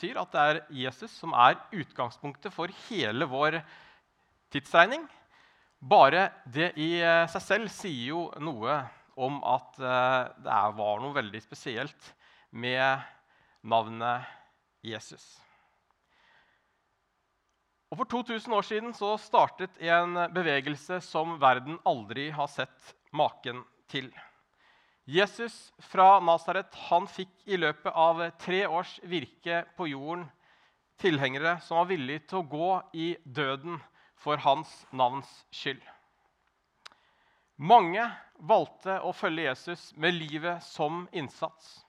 betyr 0.00 0.16
at 0.16 0.32
det 0.32 0.42
er 0.42 0.60
Jesus 0.72 1.12
som 1.12 1.34
er 1.36 1.58
utgangspunktet 1.76 2.54
for 2.54 2.72
hele 2.88 3.26
vår 3.28 3.58
tidsregning. 4.52 5.04
Bare 5.80 6.30
det 6.48 6.72
i 6.80 7.02
eh, 7.04 7.28
seg 7.28 7.44
selv 7.44 7.72
sier 7.72 8.14
jo 8.14 8.22
noe 8.40 8.78
om 9.20 9.36
at 9.44 9.76
eh, 9.76 10.32
det 10.40 10.62
var 10.78 11.04
noe 11.04 11.16
veldig 11.16 11.42
spesielt 11.44 12.10
med 12.50 13.04
navnet 13.60 14.24
Jesus. 14.80 15.36
Og 17.92 18.00
For 18.00 18.08
2000 18.08 18.56
år 18.56 18.64
siden 18.64 18.96
så 18.96 19.18
startet 19.20 19.76
en 19.84 20.16
bevegelse 20.32 21.02
som 21.04 21.36
verden 21.42 21.76
aldri 21.84 22.30
har 22.32 22.48
sett 22.48 22.94
maken 23.12 23.64
til. 23.90 24.08
Jesus 25.08 25.72
fra 25.90 26.20
Nasaret 26.20 26.74
fikk 27.10 27.32
i 27.46 27.56
løpet 27.56 27.92
av 27.94 28.20
tre 28.38 28.66
års 28.66 28.98
virke 29.02 29.64
på 29.76 29.88
jorden 29.90 30.26
tilhengere 31.00 31.58
som 31.64 31.80
var 31.80 31.88
villige 31.90 32.26
til 32.28 32.42
å 32.42 32.48
gå 32.50 32.72
i 32.92 33.16
døden 33.24 33.80
for 34.20 34.36
hans 34.44 34.68
navns 34.92 35.30
skyld. 35.50 35.80
Mange 37.60 38.06
valgte 38.40 39.00
å 39.04 39.12
følge 39.12 39.48
Jesus 39.48 39.90
med 39.96 40.16
livet 40.16 40.64
som 40.64 41.06
innsats. 41.12 41.80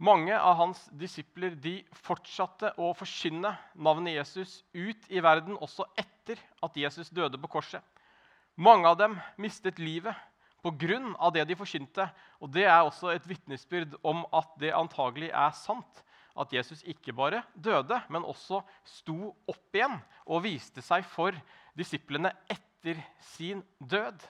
Mange 0.00 0.32
av 0.32 0.54
hans 0.56 0.86
disipler 0.96 1.52
de 1.60 1.82
fortsatte 2.06 2.70
å 2.80 2.94
forkynne 2.96 3.52
navnet 3.74 4.16
Jesus 4.16 4.62
ut 4.72 5.04
i 5.12 5.20
verden 5.20 5.58
også 5.60 5.84
etter 6.00 6.40
at 6.64 6.76
Jesus 6.80 7.12
døde 7.12 7.36
på 7.40 7.50
korset. 7.58 7.84
Mange 8.56 8.88
av 8.88 8.96
dem 8.96 9.18
mistet 9.36 9.78
livet 9.80 10.16
pga. 10.62 11.30
det 11.32 11.44
de 11.48 11.56
forkynte. 11.56 12.10
Og 12.40 12.50
Det 12.50 12.64
er 12.64 12.80
også 12.82 13.14
et 13.14 13.28
vitnesbyrd 13.28 13.98
om 14.02 14.24
at 14.32 14.48
det 14.58 14.72
antagelig 14.72 15.30
er 15.30 15.50
sant. 15.52 16.04
At 16.36 16.52
Jesus 16.52 16.82
ikke 16.86 17.12
bare 17.12 17.42
døde, 17.54 18.00
men 18.08 18.24
også 18.24 18.62
sto 18.84 19.34
opp 19.48 19.74
igjen 19.74 19.98
og 20.26 20.44
viste 20.44 20.82
seg 20.82 21.04
for 21.04 21.34
disiplene 21.76 22.30
etter 22.48 23.00
sin 23.34 23.62
død. 23.80 24.20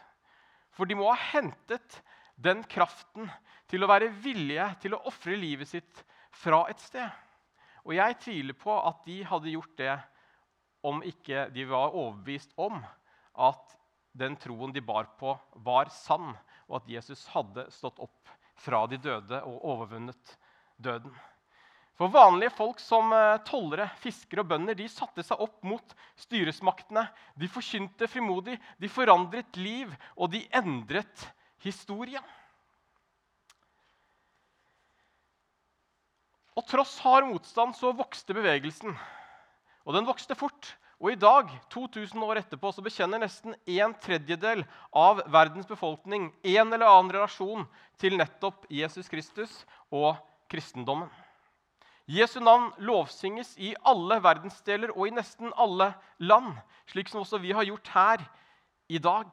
For 0.73 0.89
de 0.89 0.97
må 0.97 1.11
ha 1.11 1.19
hentet 1.35 2.01
den 2.41 2.65
kraften 2.65 3.29
til 3.69 3.85
å 3.85 3.91
være 3.91 4.09
villige 4.23 4.67
til 4.81 4.97
å 4.97 5.03
ofre 5.11 5.37
livet 5.37 5.69
sitt 5.69 6.05
fra 6.33 6.65
et 6.71 6.81
sted. 6.81 7.11
Og 7.85 7.95
jeg 7.97 8.19
tviler 8.25 8.57
på 8.57 8.73
at 8.75 9.05
de 9.07 9.21
hadde 9.29 9.53
gjort 9.53 9.77
det 9.79 9.93
om 10.87 11.03
ikke 11.05 11.49
de 11.53 11.67
var 11.69 11.93
overbevist 11.93 12.57
om 12.61 12.81
at 13.41 13.77
den 14.13 14.37
troen 14.41 14.73
de 14.75 14.83
bar 14.83 15.09
på, 15.21 15.35
var 15.65 15.91
sann, 15.95 16.35
og 16.69 16.81
at 16.81 16.91
Jesus 16.91 17.27
hadde 17.35 17.69
stått 17.75 18.01
opp 18.03 18.31
fra 18.61 18.85
de 18.91 18.99
døde 19.01 19.43
og 19.47 19.65
overvunnet 19.73 20.37
døden. 20.77 21.15
For 22.01 22.09
Vanlige 22.09 22.55
folk 22.57 22.79
som 22.81 23.13
eh, 23.13 23.43
tollere, 23.45 23.91
fiskere 24.01 24.41
og 24.41 24.49
bønder 24.49 24.77
de 24.77 24.87
satte 24.89 25.21
seg 25.25 25.41
opp 25.45 25.59
mot 25.69 25.95
styresmaktene. 26.23 27.03
De 27.37 27.49
forkynte 27.53 28.09
frimodig, 28.09 28.57
de 28.81 28.89
forandret 28.89 29.59
liv, 29.61 29.93
og 30.17 30.33
de 30.33 30.41
endret 30.57 31.27
historien. 31.61 32.25
Og 36.57 36.65
tross 36.69 36.97
hard 37.05 37.29
motstand 37.29 37.77
så 37.77 37.93
vokste 37.97 38.37
bevegelsen. 38.37 38.97
Og 39.85 39.97
den 39.97 40.09
vokste 40.09 40.37
fort. 40.37 40.73
Og 41.01 41.15
i 41.15 41.17
dag, 41.17 41.49
2000 41.73 42.25
år 42.27 42.43
etterpå, 42.43 42.71
så 42.77 42.83
bekjenner 42.85 43.23
nesten 43.23 43.55
en 43.73 43.95
tredjedel 44.05 44.67
av 44.93 45.23
verdens 45.33 45.69
befolkning 45.69 46.29
en 46.45 46.75
eller 46.77 46.85
annen 46.85 47.15
relasjon 47.17 47.65
til 48.01 48.19
nettopp 48.21 48.67
Jesus 48.69 49.09
Kristus 49.09 49.63
og 49.89 50.19
kristendommen. 50.53 51.09
Jesu 52.11 52.41
navn 52.43 52.69
lovsynges 52.85 53.55
i 53.63 53.73
alle 53.87 54.19
verdensdeler 54.21 54.93
og 54.93 55.07
i 55.09 55.15
nesten 55.15 55.55
alle 55.57 55.93
land, 56.19 56.53
slik 56.91 57.09
som 57.09 57.23
også 57.23 57.41
vi 57.41 57.55
har 57.57 57.65
gjort 57.65 57.93
her 57.95 58.27
i 58.91 58.99
dag. 59.01 59.31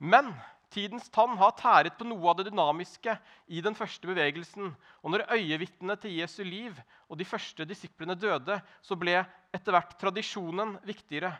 Men 0.00 0.32
Tidens 0.74 1.06
tann 1.14 1.36
har 1.38 1.52
tæret 1.54 1.94
på 1.94 2.06
noe 2.08 2.32
av 2.32 2.40
det 2.40 2.48
dynamiske 2.48 3.12
i 3.46 3.60
den 3.62 3.76
første 3.78 4.08
bevegelsen. 4.10 4.72
Og 5.06 5.12
når 5.12 5.28
øyevitnene 5.36 5.94
til 6.02 6.16
Jesu 6.18 6.42
liv 6.42 6.80
og 7.06 7.20
de 7.20 7.26
første 7.28 7.66
disiplene 7.68 8.16
døde, 8.18 8.58
så 8.82 8.98
ble 8.98 9.20
etter 9.54 9.76
hvert 9.76 9.94
tradisjonen 10.00 10.74
viktigere. 10.82 11.30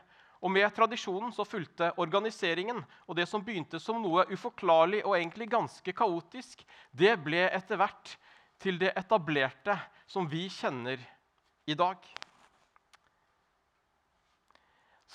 Og 0.44 0.52
med 0.54 0.68
tradisjonen 0.76 1.32
så 1.34 1.46
fulgte 1.48 1.90
organiseringen, 1.98 2.82
og 3.08 3.16
det 3.18 3.26
som 3.26 3.42
begynte 3.42 3.80
som 3.82 4.02
noe 4.04 4.26
uforklarlig 4.30 5.00
og 5.02 5.16
egentlig 5.16 5.48
ganske 5.50 5.94
kaotisk, 5.96 6.62
det 6.92 7.16
ble 7.24 7.48
etter 7.48 7.80
hvert 7.80 8.14
til 8.62 8.78
det 8.78 8.92
etablerte 8.94 9.74
som 10.06 10.28
vi 10.30 10.46
kjenner 10.52 11.00
i 11.66 11.74
dag. 11.74 11.96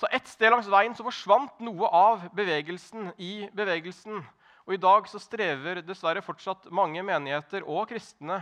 Så 0.00 0.08
Et 0.08 0.28
sted 0.32 0.48
langs 0.48 0.68
veien 0.72 0.94
så 0.96 1.04
forsvant 1.04 1.58
noe 1.60 1.88
av 1.92 2.22
bevegelsen 2.32 3.10
i 3.20 3.50
bevegelsen. 3.52 4.22
Og 4.64 4.72
I 4.72 4.80
dag 4.80 5.08
så 5.10 5.20
strever 5.20 5.82
dessverre 5.84 6.22
fortsatt 6.24 6.70
mange 6.72 7.02
menigheter 7.04 7.66
og 7.68 7.90
kristne 7.90 8.38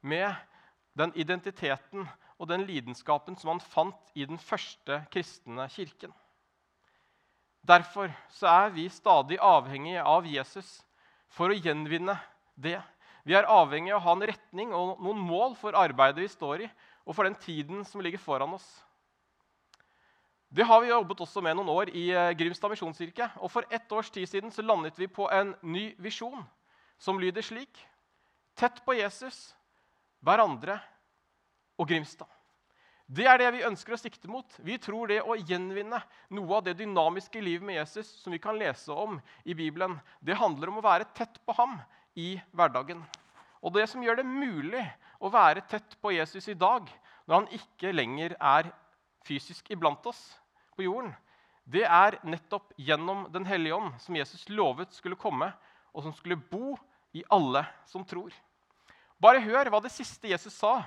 med 0.00 0.32
den 0.96 1.12
identiteten 1.20 2.06
og 2.38 2.48
den 2.48 2.64
lidenskapen 2.64 3.36
som 3.36 3.52
man 3.52 3.60
fant 3.74 4.16
i 4.16 4.24
den 4.24 4.40
første 4.40 5.02
kristne 5.12 5.66
kirken. 5.74 6.14
Derfor 7.62 8.08
så 8.32 8.48
er 8.48 8.72
vi 8.74 8.88
stadig 8.90 9.36
avhengige 9.36 10.02
av 10.02 10.24
Jesus 10.26 10.80
for 11.30 11.52
å 11.52 11.58
gjenvinne 11.58 12.16
det. 12.56 12.80
Vi 13.22 13.36
er 13.36 13.46
avhengige 13.52 13.94
av 13.94 14.00
å 14.00 14.06
ha 14.06 14.16
en 14.16 14.26
retning 14.32 14.72
og 14.74 15.04
noen 15.04 15.20
mål 15.22 15.54
for 15.60 15.76
arbeidet 15.78 16.24
vi 16.24 16.32
står 16.32 16.64
i, 16.64 16.70
og 17.04 17.14
for 17.14 17.28
den 17.28 17.36
tiden 17.36 17.84
som 17.86 18.00
ligger 18.00 18.22
foran 18.22 18.56
oss. 18.56 18.66
Det 20.52 20.66
har 20.68 20.82
vi 20.82 20.90
jobbet 20.90 21.20
også 21.24 21.40
med 21.40 21.56
noen 21.56 21.70
år 21.72 21.90
i 21.96 22.10
eh, 22.12 22.34
Grimstad 22.36 22.68
misjonskirke. 22.68 23.30
Og 23.40 23.48
for 23.54 23.64
ett 23.72 23.92
års 23.96 24.10
tid 24.12 24.28
siden 24.28 24.52
så 24.52 24.60
landet 24.60 24.98
vi 25.00 25.08
på 25.08 25.24
en 25.32 25.54
ny 25.64 25.86
visjon 25.96 26.42
som 27.00 27.20
lyder 27.20 27.40
slik.: 27.40 27.80
Tett 28.52 28.82
på 28.84 28.92
Jesus, 28.98 29.54
hverandre 30.20 30.76
og 31.80 31.88
Grimstad. 31.88 32.28
Det 33.08 33.24
er 33.28 33.40
det 33.40 33.48
vi 33.56 33.64
ønsker 33.64 33.96
å 33.96 34.00
sikte 34.00 34.28
mot. 34.28 34.58
Vi 34.60 34.76
tror 34.80 35.08
det 35.08 35.22
å 35.24 35.38
gjenvinne 35.40 36.02
noe 36.36 36.58
av 36.58 36.66
det 36.68 36.76
dynamiske 36.78 37.40
livet 37.40 37.64
med 37.64 37.80
Jesus 37.80 38.12
som 38.20 38.32
vi 38.32 38.40
kan 38.40 38.56
lese 38.60 38.92
om 38.92 39.18
i 39.44 39.56
Bibelen, 39.56 39.98
det 40.20 40.36
handler 40.36 40.68
om 40.68 40.78
å 40.80 40.84
være 40.84 41.08
tett 41.16 41.40
på 41.44 41.56
ham 41.56 41.78
i 42.12 42.36
hverdagen. 42.52 43.00
Og 43.64 43.72
det 43.72 43.88
som 43.88 44.04
gjør 44.04 44.20
det 44.20 44.28
mulig 44.28 44.84
å 45.20 45.32
være 45.32 45.64
tett 45.68 45.96
på 46.00 46.12
Jesus 46.12 46.48
i 46.48 46.58
dag, 46.60 46.88
når 47.26 47.40
han 47.40 47.52
ikke 47.56 47.96
lenger 47.96 48.36
er 48.36 48.72
fysisk 49.26 49.70
iblant 49.72 50.06
oss, 50.08 50.22
på 50.76 50.86
jorden, 50.86 51.12
det 51.64 51.84
er 51.86 52.18
nettopp 52.26 52.72
gjennom 52.76 53.28
Den 53.32 53.46
hellige 53.46 53.76
ånd, 53.76 53.94
som 54.02 54.16
Jesus 54.18 54.48
lovet 54.50 54.92
skulle 54.94 55.18
komme, 55.18 55.52
og 55.92 56.02
som 56.02 56.14
skulle 56.16 56.36
bo 56.36 56.74
i 57.14 57.22
alle 57.30 57.64
som 57.86 58.04
tror. 58.08 58.32
Bare 59.22 59.42
hør 59.44 59.70
hva 59.70 59.82
det 59.84 59.92
siste 59.94 60.30
Jesus 60.30 60.56
sa 60.56 60.80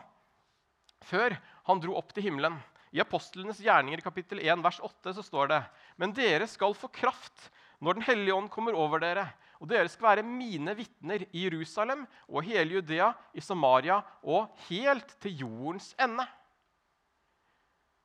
før 1.06 1.38
han 1.68 1.80
dro 1.80 1.96
opp 1.96 2.12
til 2.16 2.28
himmelen. 2.28 2.58
I 2.96 3.02
Apostlenes 3.04 3.60
gjerninger 3.64 4.02
kapittel 4.04 4.42
1, 4.42 4.64
vers 4.64 4.80
8 4.84 5.14
så 5.18 5.24
står 5.24 5.52
det.: 5.52 5.62
Men 6.00 6.14
dere 6.16 6.48
skal 6.48 6.76
få 6.76 6.90
kraft 6.92 7.50
når 7.84 7.98
Den 7.98 8.06
hellige 8.08 8.36
ånd 8.36 8.50
kommer 8.50 8.76
over 8.76 9.02
dere, 9.04 9.28
og 9.60 9.68
dere 9.68 9.90
skal 9.92 10.08
være 10.10 10.28
mine 10.28 10.74
vitner 10.76 11.26
i 11.32 11.44
Jerusalem 11.46 12.06
og 12.28 12.44
hele 12.48 12.80
Judea, 12.80 13.12
i 13.36 13.44
Samaria 13.44 14.02
og 14.24 14.48
helt 14.70 15.16
til 15.22 15.44
jordens 15.44 15.94
ende. 16.00 16.26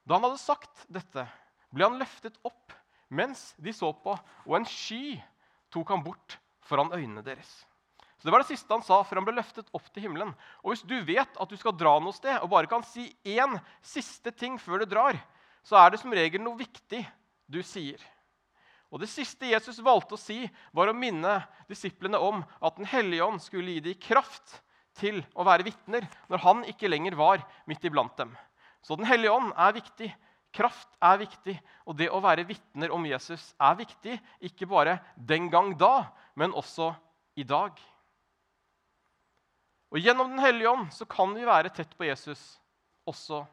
Da 0.05 0.17
han 0.17 0.27
hadde 0.27 0.43
sagt 0.43 0.85
dette, 0.91 1.27
ble 1.75 1.87
han 1.87 1.99
løftet 2.01 2.37
opp 2.47 2.75
mens 3.11 3.51
de 3.59 3.73
så 3.75 3.91
på, 3.91 4.15
og 4.47 4.55
en 4.55 4.69
sky 4.69 5.19
tok 5.75 5.91
han 5.91 6.05
bort 6.05 6.39
foran 6.67 6.93
øynene 6.95 7.25
deres. 7.27 7.49
Så 8.21 8.29
Det 8.29 8.33
var 8.35 8.43
det 8.43 8.51
siste 8.53 8.75
han 8.75 8.85
sa 8.85 9.01
før 9.03 9.23
han 9.23 9.27
ble 9.27 9.35
løftet 9.39 9.71
opp 9.73 9.87
til 9.91 10.05
himmelen. 10.05 10.35
Og 10.63 10.75
Hvis 10.75 10.85
du 10.85 10.95
vet 11.09 11.41
at 11.41 11.49
du 11.49 11.57
skal 11.57 11.73
dra 11.73 11.97
noe 11.99 12.13
sted, 12.13 12.37
og 12.39 12.51
bare 12.53 12.69
kan 12.69 12.85
si 12.85 13.09
én 13.25 13.57
siste 13.83 14.31
ting 14.31 14.59
før 14.61 14.85
du 14.85 14.91
drar, 14.93 15.17
så 15.65 15.81
er 15.81 15.91
det 15.91 16.01
som 16.03 16.13
regel 16.13 16.43
noe 16.45 16.59
viktig 16.61 17.01
du 17.49 17.63
sier. 17.65 17.99
Og 18.91 19.01
Det 19.01 19.09
siste 19.09 19.49
Jesus 19.49 19.81
valgte 19.83 20.19
å 20.19 20.21
si, 20.21 20.45
var 20.75 20.91
å 20.91 20.97
minne 20.97 21.41
disiplene 21.71 22.19
om 22.19 22.45
at 22.61 22.77
Den 22.77 22.87
hellige 22.91 23.25
ånd 23.25 23.41
skulle 23.43 23.79
gi 23.79 23.81
dem 23.81 24.03
kraft 24.03 24.61
til 25.01 25.23
å 25.33 25.47
være 25.47 25.65
vitner 25.65 26.07
når 26.29 26.45
han 26.45 26.65
ikke 26.69 26.91
lenger 26.91 27.17
var 27.17 27.45
midt 27.71 27.85
iblant 27.89 28.17
dem. 28.19 28.37
Så 28.83 28.97
Den 29.01 29.09
hellige 29.09 29.33
ånd 29.33 29.55
er 29.57 29.79
viktig 29.79 30.11
Kraft 30.55 30.91
er 30.99 31.21
viktig, 31.21 31.55
og 31.87 31.95
det 31.99 32.09
å 32.11 32.21
være 32.23 32.47
vitner 32.49 32.91
om 32.95 33.05
Jesus 33.07 33.53
er 33.61 33.77
viktig. 33.79 34.17
Ikke 34.43 34.67
bare 34.71 34.99
den 35.15 35.47
gang 35.53 35.73
da, 35.79 36.11
men 36.35 36.55
også 36.57 36.91
i 37.39 37.47
dag. 37.47 37.79
Og 39.91 39.99
Gjennom 39.99 40.31
Den 40.31 40.43
hellige 40.43 40.71
ånd 40.71 40.91
så 40.95 41.07
kan 41.07 41.33
vi 41.35 41.47
være 41.47 41.71
tett 41.75 41.95
på 41.99 42.07
Jesus 42.07 42.43
også 43.09 43.45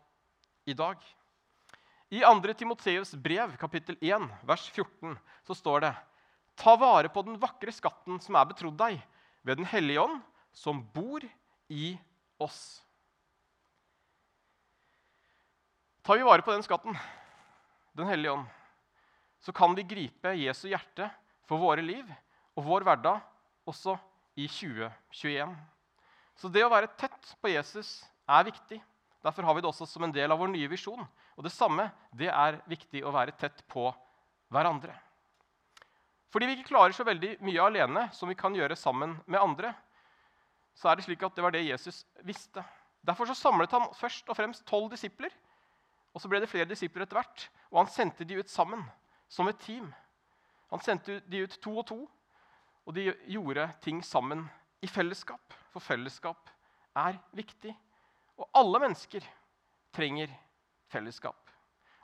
i 0.69 0.73
dag. 0.77 0.97
I 2.09 2.21
2. 2.23 2.53
Timoteus 2.55 3.13
brev, 3.19 3.57
kapittel 3.59 3.97
1, 3.99 4.29
vers 4.47 4.65
14, 4.71 5.17
så 5.44 5.57
står 5.57 5.83
det 5.83 5.94
Ta 6.57 6.73
vare 6.79 7.09
på 7.13 7.21
den 7.25 7.38
vakre 7.41 7.73
skatten 7.73 8.21
som 8.23 8.38
er 8.39 8.47
betrodd 8.49 8.77
deg, 8.79 9.01
ved 9.44 9.59
Den 9.59 9.69
hellige 9.69 10.01
ånd, 10.01 10.21
som 10.55 10.79
bor 10.94 11.21
i 11.69 11.97
oss. 12.41 12.81
Tar 16.07 16.18
vi 16.18 16.24
vare 16.24 16.42
på 16.42 16.51
den 16.51 16.63
skatten, 16.63 16.98
Den 17.92 18.07
hellige 18.07 18.31
ånd, 18.31 18.45
så 19.44 19.51
kan 19.51 19.74
vi 19.75 19.83
gripe 19.83 20.31
Jesu 20.39 20.69
hjerte 20.69 21.09
for 21.44 21.59
våre 21.59 21.81
liv 21.83 22.07
og 22.56 22.63
vår 22.63 22.86
hverdag 22.88 23.18
også 23.68 23.98
i 24.39 24.45
2021. 24.48 25.51
Så 26.39 26.48
det 26.48 26.63
å 26.63 26.69
være 26.71 26.94
tett 26.95 27.33
på 27.42 27.51
Jesus 27.51 27.89
er 28.24 28.45
viktig. 28.48 28.77
Derfor 29.19 29.44
har 29.44 29.57
vi 29.57 29.65
det 29.65 29.68
også 29.68 29.83
som 29.92 30.06
en 30.07 30.13
del 30.15 30.31
av 30.31 30.39
vår 30.39 30.54
nye 30.54 30.69
visjon. 30.71 31.04
Og 31.36 31.44
det 31.44 31.51
samme 31.51 31.89
det 32.15 32.30
er 32.31 32.62
viktig 32.71 33.01
å 33.04 33.12
være 33.12 33.36
tett 33.36 33.59
på 33.68 33.89
hverandre. 34.48 34.95
Fordi 36.31 36.48
vi 36.48 36.56
ikke 36.56 36.69
klarer 36.69 36.95
så 36.95 37.04
veldig 37.04 37.33
mye 37.44 37.65
alene 37.65 38.06
som 38.15 38.31
vi 38.31 38.38
kan 38.39 38.56
gjøre 38.56 38.80
sammen 38.80 39.18
med 39.25 39.42
andre, 39.42 39.74
så 40.71 40.88
er 40.88 40.95
det 40.95 41.09
slik 41.09 41.27
at 41.27 41.36
det 41.36 41.44
var 41.44 41.51
det 41.51 41.65
Jesus 41.68 42.06
visste. 42.24 42.63
Derfor 43.04 43.27
så 43.27 43.36
samlet 43.36 43.75
han 43.75 43.89
først 44.00 44.31
og 44.31 44.39
fremst 44.39 44.63
tolv 44.71 44.88
disipler. 44.95 45.36
Og 46.17 46.21
så 46.23 46.29
ble 46.31 46.39
det 46.41 46.49
flere 46.49 46.65
disipler 46.65 47.05
etter 47.05 47.19
hvert. 47.19 47.43
Og 47.69 47.83
han 47.83 47.89
sendte 47.93 48.25
de 48.25 48.39
ut 48.41 48.49
sammen, 48.49 48.81
som 49.29 49.45
et 49.51 49.59
team. 49.61 49.91
Han 50.73 50.81
sendte 50.81 51.19
de 51.29 51.43
ut 51.45 51.57
to 51.61 51.75
og 51.77 51.85
to, 51.91 51.97
og 52.89 52.95
de 52.97 53.11
gjorde 53.29 53.67
ting 53.85 53.99
sammen 54.01 54.47
i 54.81 54.89
fellesskap. 54.89 55.53
For 55.69 55.83
fellesskap 55.83 56.49
er 56.97 57.19
viktig. 57.37 57.75
Og 58.41 58.49
alle 58.57 58.81
mennesker 58.81 59.27
trenger 59.93 60.33
fellesskap. 60.89 61.37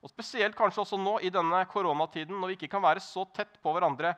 Og 0.03 0.11
Spesielt 0.11 0.57
kanskje 0.59 0.83
også 0.83 0.99
nå 0.99 1.15
i 1.25 1.31
denne 1.33 1.63
koronatiden, 1.71 2.37
når 2.37 2.51
vi 2.51 2.57
ikke 2.59 2.73
kan 2.75 2.85
være 2.85 3.01
så 3.01 3.23
tett 3.33 3.57
på 3.63 3.73
hverandre 3.73 4.11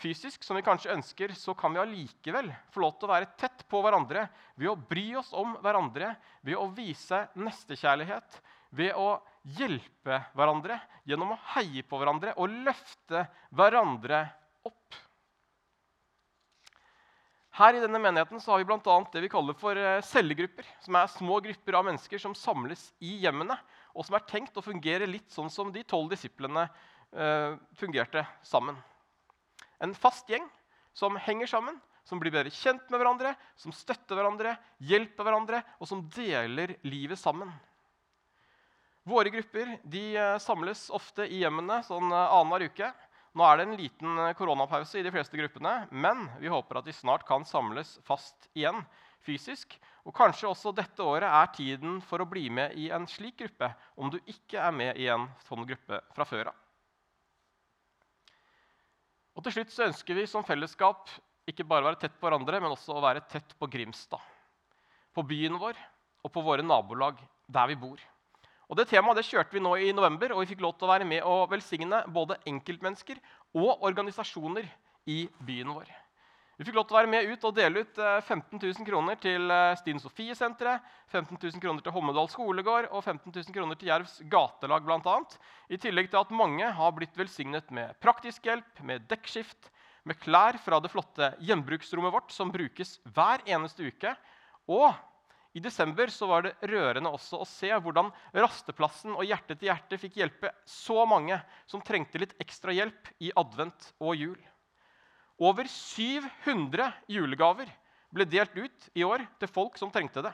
fysisk 0.00 0.46
som 0.46 0.56
vi 0.56 0.64
kanskje 0.64 0.94
ønsker, 0.94 1.34
så 1.36 1.52
kan 1.58 1.74
vi 1.74 1.82
allikevel 1.82 2.48
få 2.72 2.84
lov 2.86 2.94
til 2.96 3.10
å 3.10 3.12
være 3.12 3.32
tett 3.36 3.66
på 3.68 3.82
hverandre 3.84 4.24
ved 4.54 4.70
å 4.70 4.78
bry 4.78 5.10
oss 5.20 5.34
om 5.36 5.58
hverandre, 5.60 6.14
ved 6.46 6.56
å 6.56 6.70
vise 6.72 7.26
nestekjærlighet, 7.36 8.38
ved 8.76 8.94
å 8.98 9.18
hjelpe 9.56 10.20
hverandre 10.36 10.78
gjennom 11.08 11.34
å 11.34 11.40
heie 11.56 11.82
på 11.86 11.98
hverandre 12.00 12.34
og 12.38 12.52
løfte 12.66 13.24
hverandre 13.56 14.24
opp. 14.68 14.98
Her 17.60 17.76
i 17.76 17.82
denne 17.82 17.98
menigheten 18.00 18.40
har 18.44 18.60
vi 18.60 18.68
bl.a. 18.68 18.96
det 19.12 19.22
vi 19.24 19.32
kaller 19.32 19.56
for 19.58 19.76
eh, 19.76 19.98
cellegrupper. 20.06 20.68
Som 20.84 20.96
er 20.96 21.10
små 21.12 21.40
grupper 21.44 21.76
av 21.76 21.88
mennesker 21.88 22.22
som 22.22 22.36
samles 22.36 22.86
i 23.04 23.18
hjemmene, 23.24 23.56
og 23.92 24.06
som 24.06 24.16
er 24.16 24.24
tenkt 24.28 24.56
å 24.56 24.64
fungere 24.64 25.08
litt 25.10 25.28
sånn 25.34 25.50
som 25.52 25.72
de 25.74 25.82
tolv 25.84 26.12
disiplene 26.12 26.68
eh, 27.10 27.58
fungerte 27.76 28.22
sammen. 28.46 28.78
En 29.82 29.96
fast 29.98 30.30
gjeng 30.30 30.46
som 30.96 31.18
henger 31.20 31.50
sammen, 31.50 31.76
som 32.06 32.20
blir 32.22 32.32
bedre 32.32 32.52
kjent 32.54 32.86
med 32.90 33.00
hverandre, 33.00 33.34
som 33.58 33.74
støtter 33.74 34.18
hverandre, 34.18 34.54
hjelper 34.86 35.26
hverandre, 35.26 35.60
og 35.82 35.90
som 35.90 36.06
deler 36.14 36.76
livet 36.86 37.20
sammen. 37.20 37.52
Våre 39.10 39.30
grupper 39.30 39.78
de 39.82 40.16
eh, 40.16 40.38
samles 40.38 40.84
ofte 40.94 41.24
i 41.26 41.40
hjemmene 41.42 41.80
sånn 41.82 42.12
eh, 42.14 42.34
annenhver 42.36 42.68
uke. 42.70 42.90
Nå 43.34 43.46
er 43.46 43.56
det 43.58 43.64
en 43.64 43.78
liten 43.78 44.18
eh, 44.22 44.34
koronapause 44.38 45.00
i 45.00 45.02
de 45.02 45.10
fleste 45.10 45.38
gruppene, 45.38 45.72
men 45.90 46.28
vi 46.38 46.50
håper 46.52 46.78
at 46.78 46.86
de 46.86 46.94
snart 46.94 47.24
kan 47.26 47.46
samles 47.48 47.96
fast 48.06 48.46
igjen 48.54 48.78
fysisk. 49.26 49.74
Og 50.06 50.14
kanskje 50.14 50.46
også 50.50 50.70
dette 50.76 51.02
året 51.02 51.26
er 51.26 51.50
tiden 51.56 51.98
for 52.06 52.22
å 52.22 52.28
bli 52.28 52.44
med 52.54 52.76
i 52.78 52.86
en 52.94 53.08
slik 53.10 53.40
gruppe, 53.42 53.72
om 53.98 54.12
du 54.14 54.20
ikke 54.30 54.62
er 54.62 54.78
med 54.78 55.02
i 55.02 55.10
en 55.10 55.26
sånn 55.48 55.66
gruppe 55.66 56.00
fra 56.14 56.28
før 56.28 56.52
av. 56.52 56.62
Og 59.34 59.42
til 59.46 59.58
slutt 59.58 59.74
så 59.74 59.88
ønsker 59.88 60.20
vi 60.20 60.28
som 60.30 60.46
fellesskap 60.46 61.10
ikke 61.50 61.66
bare 61.66 61.82
å 61.82 61.90
være 61.90 62.02
tett 62.04 62.14
på 62.20 62.28
hverandre, 62.28 62.62
men 62.62 62.76
også 62.76 62.94
å 62.94 63.02
være 63.02 63.26
tett 63.26 63.58
på 63.58 63.66
Grimstad. 63.74 64.22
På 65.10 65.26
byen 65.26 65.58
vår 65.58 65.78
og 66.22 66.30
på 66.30 66.46
våre 66.46 66.62
nabolag 66.62 67.18
der 67.50 67.70
vi 67.72 67.78
bor. 67.80 68.10
Og 68.70 68.78
Det 68.78 68.86
temaet 68.86 69.18
det 69.18 69.26
kjørte 69.26 69.56
vi 69.56 69.62
nå 69.64 69.72
i 69.82 69.90
november, 69.90 70.30
og 70.30 70.44
vi 70.44 70.52
fikk 70.52 70.60
lov 70.62 70.76
til 70.78 70.86
å 70.86 70.92
være 70.92 71.06
med 71.08 71.24
og 71.26 71.48
velsigne 71.50 72.04
både 72.14 72.36
enkeltmennesker 72.46 73.18
og 73.58 73.82
organisasjoner 73.88 74.68
i 75.10 75.24
byen 75.42 75.72
vår. 75.74 75.90
Vi 76.60 76.66
fikk 76.68 76.76
lov 76.76 76.86
til 76.86 76.94
å 76.94 76.98
være 77.00 77.10
med 77.10 77.26
ut 77.32 77.46
og 77.48 77.56
dele 77.56 77.82
ut 77.82 77.98
15 77.98 78.60
eh, 78.60 78.68
000 78.68 78.86
kroner 78.86 79.18
til 79.18 79.50
eh, 79.50 79.72
Stine 79.80 80.02
Sofie-senteret, 80.02 80.86
15 81.08 81.34
000 81.40 81.62
kroner 81.64 81.82
til 81.82 81.94
Hommedal 81.96 82.30
skolegård 82.30 82.90
og 82.92 83.00
15 83.00 83.32
000 83.32 83.56
kroner 83.56 83.80
til 83.80 83.90
Jervs 83.90 84.18
gatelag 84.30 84.86
bl.a. 84.86 85.16
I 85.72 85.80
tillegg 85.80 86.12
til 86.12 86.20
at 86.20 86.34
mange 86.36 86.70
har 86.76 86.94
blitt 86.94 87.16
velsignet 87.18 87.72
med 87.74 87.96
praktisk 88.04 88.46
hjelp, 88.46 88.84
med 88.86 89.08
dekkskift, 89.10 89.72
med 90.04 90.20
klær 90.20 90.60
fra 90.62 90.78
det 90.84 90.92
flotte 90.92 91.32
gjenbruksrommet 91.42 92.14
vårt, 92.14 92.30
som 92.30 92.52
brukes 92.54 93.00
hver 93.16 93.42
eneste 93.48 93.88
uke, 93.90 94.14
og 94.70 94.92
i 95.52 95.60
desember 95.60 96.10
var 96.28 96.44
det 96.46 96.52
rørende 96.70 97.10
også 97.10 97.40
å 97.42 97.46
se 97.48 97.70
hvordan 97.74 98.12
Rasteplassen 98.36 99.16
og 99.16 99.24
Hjerte 99.26 99.56
til 99.58 99.66
hjerte 99.66 99.98
fikk 99.98 100.20
hjelpe 100.20 100.52
så 100.68 101.02
mange 101.10 101.40
som 101.66 101.82
trengte 101.82 102.20
litt 102.22 102.36
ekstra 102.42 102.74
hjelp 102.76 103.10
i 103.18 103.32
advent 103.34 103.88
og 103.98 104.14
jul. 104.14 104.38
Over 105.40 105.66
700 105.66 106.92
julegaver 107.10 107.72
ble 108.14 108.26
delt 108.30 108.54
ut 108.54 108.88
i 108.94 109.02
år 109.06 109.24
til 109.40 109.50
folk 109.50 109.78
som 109.80 109.90
trengte 109.90 110.22
det. 110.22 110.32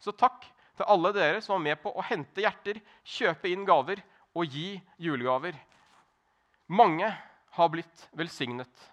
Så 0.00 0.14
takk 0.16 0.46
til 0.78 0.88
alle 0.88 1.12
dere 1.12 1.42
som 1.44 1.58
var 1.58 1.64
med 1.66 1.82
på 1.82 1.92
å 1.92 2.06
hente 2.08 2.40
hjerter, 2.40 2.80
kjøpe 3.04 3.50
inn 3.50 3.66
gaver 3.68 4.00
og 4.32 4.48
gi 4.48 4.78
julegaver. 5.02 5.52
Mange 6.70 7.10
har 7.58 7.72
blitt 7.72 8.08
velsignet 8.16 8.88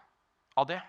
av 0.58 0.68
det. 0.68 0.82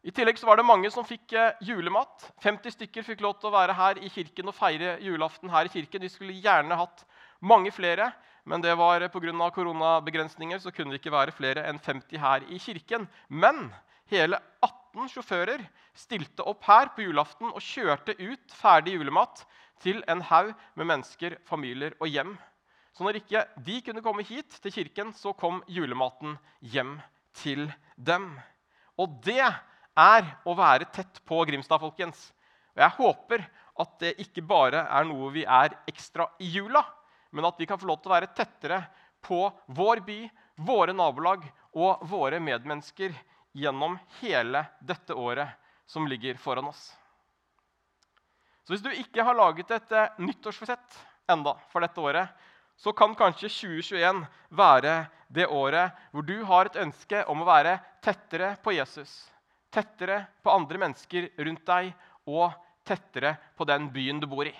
I 0.00 0.12
tillegg 0.16 0.38
så 0.40 0.48
var 0.48 0.56
det 0.56 0.64
mange 0.64 0.88
som 0.92 1.04
fikk 1.04 1.34
eh, 1.36 1.58
julemat. 1.68 2.24
50 2.40 2.72
stykker 2.72 3.04
fikk 3.04 3.20
lov 3.20 3.34
til 3.36 3.50
å 3.50 3.52
være 3.58 3.74
her 3.76 3.98
i 4.00 4.08
kirken 4.08 4.48
og 4.48 4.56
feire 4.56 4.94
julaften 5.04 5.52
her 5.52 5.68
i 5.68 5.72
kirken. 5.72 6.00
Vi 6.00 6.12
skulle 6.12 6.38
gjerne 6.40 6.78
hatt 6.80 7.04
mange 7.44 7.72
flere, 7.74 8.08
men 8.48 8.64
det 8.64 8.72
var 8.80 9.04
eh, 9.04 9.12
pga. 9.12 9.50
koronabegrensninger 9.52 10.58
så 10.64 10.72
kunne 10.72 10.94
det 10.94 11.02
ikke 11.02 11.12
være 11.12 11.36
flere 11.36 11.66
enn 11.68 11.78
50 11.78 12.16
her 12.16 12.48
i 12.48 12.58
kirken. 12.58 13.06
Men 13.28 13.68
hele 14.08 14.40
18 14.64 15.12
sjåfører 15.12 15.68
stilte 15.92 16.48
opp 16.48 16.64
her 16.64 16.94
på 16.96 17.04
julaften 17.04 17.52
og 17.52 17.60
kjørte 17.60 18.16
ut 18.16 18.56
ferdig 18.56 18.96
julemat 18.96 19.44
til 19.84 20.00
en 20.08 20.24
haug 20.32 20.54
med 20.80 20.94
mennesker, 20.94 21.36
familier 21.44 21.92
og 22.00 22.08
hjem. 22.08 22.38
Så 22.96 23.04
når 23.04 23.20
ikke 23.20 23.44
de 23.68 23.82
kunne 23.84 24.02
komme 24.02 24.24
hit 24.24 24.62
til 24.64 24.72
kirken, 24.72 25.12
så 25.12 25.36
kom 25.36 25.60
julematen 25.68 26.38
hjem 26.60 27.02
til 27.36 27.68
dem. 27.96 28.32
Og 28.96 29.20
det 29.24 29.44
er 30.00 30.26
å 30.48 30.54
være 30.56 30.88
tett 30.94 31.20
på 31.28 31.42
Grimstad, 31.48 31.80
folkens. 31.82 32.30
Og 32.76 32.84
jeg 32.84 32.96
håper 32.96 33.44
at 33.80 33.96
det 34.02 34.14
ikke 34.24 34.44
bare 34.46 34.84
er 34.88 35.06
noe 35.08 35.30
vi 35.34 35.44
er 35.44 35.76
ekstra 35.90 36.28
i 36.40 36.50
jula, 36.54 36.82
men 37.30 37.46
at 37.46 37.58
vi 37.60 37.68
kan 37.68 37.78
få 37.80 37.88
lov 37.88 38.00
til 38.02 38.10
å 38.10 38.16
være 38.16 38.32
tettere 38.36 38.82
på 39.24 39.44
vår 39.76 40.02
by, 40.06 40.20
våre 40.66 40.94
nabolag 40.96 41.44
og 41.76 42.02
våre 42.10 42.40
medmennesker 42.42 43.14
gjennom 43.56 43.96
hele 44.20 44.64
dette 44.80 45.14
året 45.14 45.56
som 45.90 46.06
ligger 46.08 46.38
foran 46.40 46.70
oss. 46.70 46.90
Så 48.64 48.74
hvis 48.74 48.84
du 48.84 48.92
ikke 48.92 49.24
har 49.26 49.34
laget 49.34 49.72
et 49.74 49.96
eh, 49.96 50.12
nyttårsforsett 50.22 51.00
enda 51.30 51.56
for 51.72 51.82
dette 51.82 52.02
året, 52.02 52.28
så 52.80 52.92
kan 52.96 53.16
kanskje 53.18 53.50
2021 53.50 54.22
være 54.56 54.94
det 55.28 55.48
året 55.50 55.96
hvor 56.12 56.24
du 56.26 56.36
har 56.46 56.70
et 56.70 56.78
ønske 56.84 57.24
om 57.28 57.42
å 57.42 57.48
være 57.48 57.76
tettere 58.04 58.54
på 58.62 58.74
Jesus 58.76 59.18
tettere 59.72 60.24
på 60.42 60.52
andre 60.52 60.80
mennesker 60.82 61.30
rundt 61.38 61.64
deg 61.66 61.92
og 62.30 62.52
tettere 62.86 63.36
på 63.56 63.66
den 63.68 63.88
byen 63.94 64.20
du 64.20 64.26
bor 64.30 64.48
i. 64.48 64.54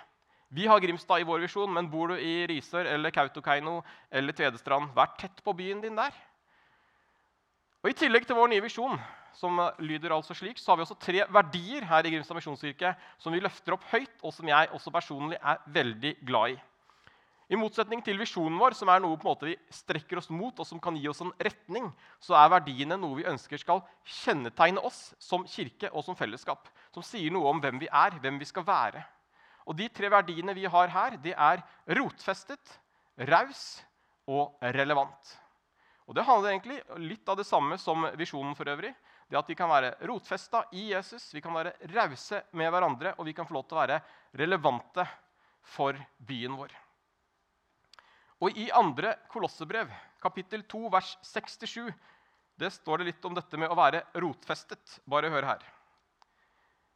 Vi 0.50 0.66
har 0.66 0.80
Grimstad 0.82 1.22
i 1.22 1.26
vår 1.26 1.44
visjon, 1.44 1.70
men 1.70 1.86
bor 1.90 2.10
du 2.10 2.16
i 2.18 2.46
Risør 2.50 2.88
eller 2.90 3.14
Kautokeino 3.14 3.76
eller 4.10 4.34
Tvedestrand, 4.34 4.90
vær 4.96 5.12
tett 5.18 5.42
på 5.46 5.54
byen 5.54 5.82
din 5.82 5.98
der. 5.98 6.10
Og 7.80 7.92
I 7.92 7.96
tillegg 7.96 8.26
til 8.26 8.36
vår 8.36 8.50
nye 8.50 8.64
visjon, 8.64 8.98
som 9.38 9.60
lyder 9.78 10.12
altså 10.12 10.34
slik, 10.34 10.58
så 10.58 10.72
har 10.72 10.80
vi 10.80 10.84
også 10.84 10.98
tre 11.00 11.22
verdier 11.32 11.86
her 11.86 12.06
i 12.06 12.10
Grimstad 12.12 12.36
misjonskirke 12.36 12.90
som 13.22 13.32
vi 13.32 13.42
løfter 13.42 13.76
opp 13.76 13.86
høyt, 13.92 14.16
og 14.26 14.34
som 14.34 14.50
jeg 14.50 14.72
også 14.74 14.92
personlig 14.92 15.38
er 15.38 15.62
veldig 15.70 16.16
glad 16.26 16.56
i. 16.56 16.58
I 17.50 17.58
motsetning 17.58 17.98
til 18.06 18.14
visjonen 18.20 18.60
vår, 18.62 18.76
som 18.78 18.88
er 18.92 19.00
noe 19.02 19.34
vi 19.42 19.56
strekker 19.74 20.20
oss 20.20 20.28
mot, 20.30 20.54
og 20.54 20.66
som 20.66 20.78
kan 20.78 20.94
gi 20.94 21.08
oss 21.10 21.20
en 21.24 21.32
retning, 21.34 21.88
så 22.22 22.36
er 22.38 22.50
verdiene 22.52 22.94
noe 22.94 23.16
vi 23.18 23.26
ønsker 23.26 23.58
skal 23.58 23.80
kjennetegne 24.06 24.78
oss 24.78 25.16
som 25.18 25.42
kirke 25.42 25.90
og 25.90 26.04
som 26.06 26.14
fellesskap. 26.14 26.68
Som 26.94 27.02
sier 27.02 27.32
noe 27.34 27.50
om 27.50 27.58
hvem 27.58 27.80
vi 27.82 27.88
er, 27.90 28.14
hvem 28.22 28.38
vi 28.38 28.46
skal 28.46 28.62
være. 28.62 29.02
Og 29.66 29.74
De 29.74 29.88
tre 29.90 30.08
verdiene 30.12 30.54
vi 30.54 30.68
har 30.70 30.92
her, 30.94 31.16
det 31.18 31.34
er 31.34 31.62
rotfestet, 31.98 32.78
raus 33.26 33.80
og 34.30 34.54
relevant. 34.76 35.32
Og 36.06 36.14
Det 36.14 36.26
handler 36.26 36.52
egentlig 36.52 36.78
litt 37.02 37.28
av 37.28 37.38
det 37.38 37.46
samme 37.48 37.78
som 37.78 38.06
visjonen 38.18 38.54
for 38.54 38.70
øvrig. 38.70 38.92
Det 39.26 39.38
at 39.38 39.50
Vi 39.50 39.56
kan 39.58 39.70
være 39.70 39.96
rotfesta 40.06 40.68
i 40.70 40.92
Jesus, 40.92 41.34
vi 41.34 41.42
kan 41.42 41.54
være 41.54 41.74
rause 41.96 42.44
med 42.52 42.70
hverandre, 42.70 43.14
og 43.18 43.26
vi 43.26 43.34
kan 43.34 43.46
få 43.46 43.58
lov 43.58 43.66
til 43.66 43.78
å 43.78 43.82
være 43.82 44.00
relevante 44.38 45.06
for 45.62 45.98
byen 46.18 46.54
vår. 46.54 46.78
Og 48.40 48.56
I 48.56 48.70
andre 48.72 49.14
Kolossebrev, 49.28 49.90
kapittel 50.22 50.62
2, 50.64 50.86
vers 50.92 51.12
6-7, 51.28 51.90
det 52.60 52.70
står 52.72 53.00
det 53.00 53.10
litt 53.10 53.26
om 53.28 53.36
dette 53.36 53.60
med 53.60 53.72
å 53.72 53.76
være 53.76 54.02
rotfestet. 54.20 55.00
Bare 55.08 55.30
hør 55.32 55.46
her. 55.48 55.66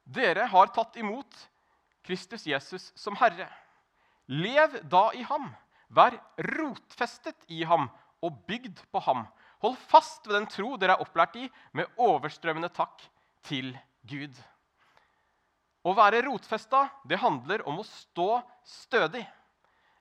Dere 0.05 0.49
har 0.53 0.73
tatt 0.73 0.97
imot 1.01 1.37
Kristus 2.05 2.47
Jesus 2.49 2.91
som 3.01 3.17
Herre. 3.17 3.49
Lev 4.29 4.81
da 4.93 5.11
i 5.17 5.25
ham. 5.25 5.51
Vær 5.89 6.17
rotfestet 6.57 7.47
i 7.53 7.63
ham 7.69 7.89
og 8.25 8.41
bygd 8.49 8.81
på 8.93 9.05
ham. 9.05 9.25
Hold 9.65 9.77
fast 9.89 10.27
ved 10.29 10.37
den 10.37 10.49
tro 10.53 10.75
dere 10.81 10.97
er 10.97 11.05
opplært 11.05 11.37
i, 11.41 11.47
med 11.73 11.89
overstrømmende 12.01 12.73
takk 12.73 13.05
til 13.49 13.73
Gud. 14.09 14.37
Å 15.85 15.93
være 15.97 16.25
rotfesta 16.25 16.87
det 17.09 17.21
handler 17.21 17.65
om 17.69 17.81
å 17.81 17.89
stå 17.89 18.41
stødig. 18.69 19.25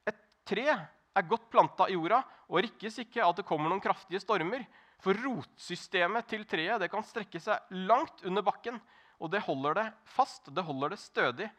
Et 0.07 0.19
tre 0.47 0.75
er 1.13 1.27
godt 1.29 1.49
planta 1.53 1.87
i 1.89 1.95
jorda 1.97 2.21
og 2.49 2.61
rikkes 2.65 2.99
ikke 3.03 3.23
at 3.25 3.39
det 3.39 3.45
kommer 3.47 3.71
noen 3.71 3.83
kraftige 3.83 4.21
stormer. 4.23 4.65
For 5.03 5.17
rotsystemet 5.19 6.27
til 6.31 6.45
treet 6.47 6.81
det 6.81 6.89
kan 6.91 7.05
strekke 7.05 7.41
seg 7.43 7.73
langt 7.87 8.23
under 8.27 8.45
bakken, 8.45 8.79
og 9.19 9.31
det 9.31 9.43
holder 9.45 9.79
det 9.79 9.87
fast, 10.15 10.49
det 10.53 10.63
holder 10.65 10.93
det 10.93 11.01
stødig. 11.01 11.49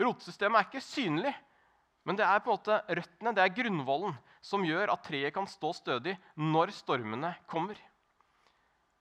Rotsystemet 0.00 0.58
er 0.58 0.68
ikke 0.68 0.84
synlig, 0.84 1.32
men 2.06 2.18
det 2.18 2.26
er 2.26 2.42
på 2.42 2.50
en 2.50 2.58
måte 2.58 2.78
røttene, 2.88 3.34
det 3.34 3.42
er 3.44 3.56
grunnvollen, 3.56 4.14
som 4.42 4.64
gjør 4.66 4.90
at 4.94 5.04
treet 5.06 5.34
kan 5.34 5.46
stå 5.46 5.70
stødig 5.76 6.16
når 6.38 6.72
stormene 6.74 7.34
kommer. 7.50 7.78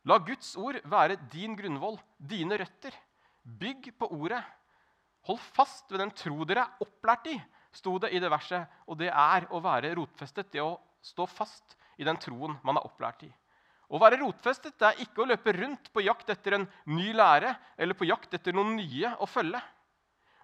La 0.06 0.18
Guds 0.22 0.56
ord 0.58 0.80
være 0.90 1.20
din 1.34 1.56
grunnvoll, 1.58 2.00
dine 2.18 2.58
røtter. 2.58 2.94
Bygg 3.42 3.92
på 3.98 4.10
ordet. 4.14 4.42
Hold 5.30 5.42
fast 5.54 5.90
ved 5.94 6.02
den 6.02 6.14
tro 6.18 6.46
dere 6.50 6.66
er 6.66 6.86
opplært 6.86 7.30
i, 7.30 7.36
sto 7.76 7.98
det 8.02 8.12
i 8.12 8.20
det 8.20 8.32
verset. 8.32 8.68
Og 8.88 9.00
det 9.00 9.10
er 9.12 9.48
å 9.52 9.62
være 9.64 9.94
rotfestet, 9.98 10.52
det 10.52 10.64
å 10.64 10.78
stå 11.02 11.28
fast 11.30 11.78
i 11.98 12.08
den 12.08 12.20
troen 12.22 12.58
man 12.66 12.80
er 12.80 12.88
opplært 12.88 13.26
i. 13.28 13.32
Å 13.92 14.00
være 14.00 14.22
rotfestet 14.22 14.78
det 14.80 14.88
er 14.88 15.02
ikke 15.04 15.24
å 15.24 15.28
løpe 15.28 15.52
rundt 15.58 15.90
på 15.92 16.04
jakt 16.06 16.30
etter 16.32 16.56
en 16.56 16.68
ny 16.88 17.10
lære 17.16 17.52
eller 17.76 17.98
på 17.98 18.08
jakt 18.08 18.34
etter 18.38 18.56
noen 18.56 18.78
nye 18.78 19.12
å 19.20 19.28
følge. 19.28 19.60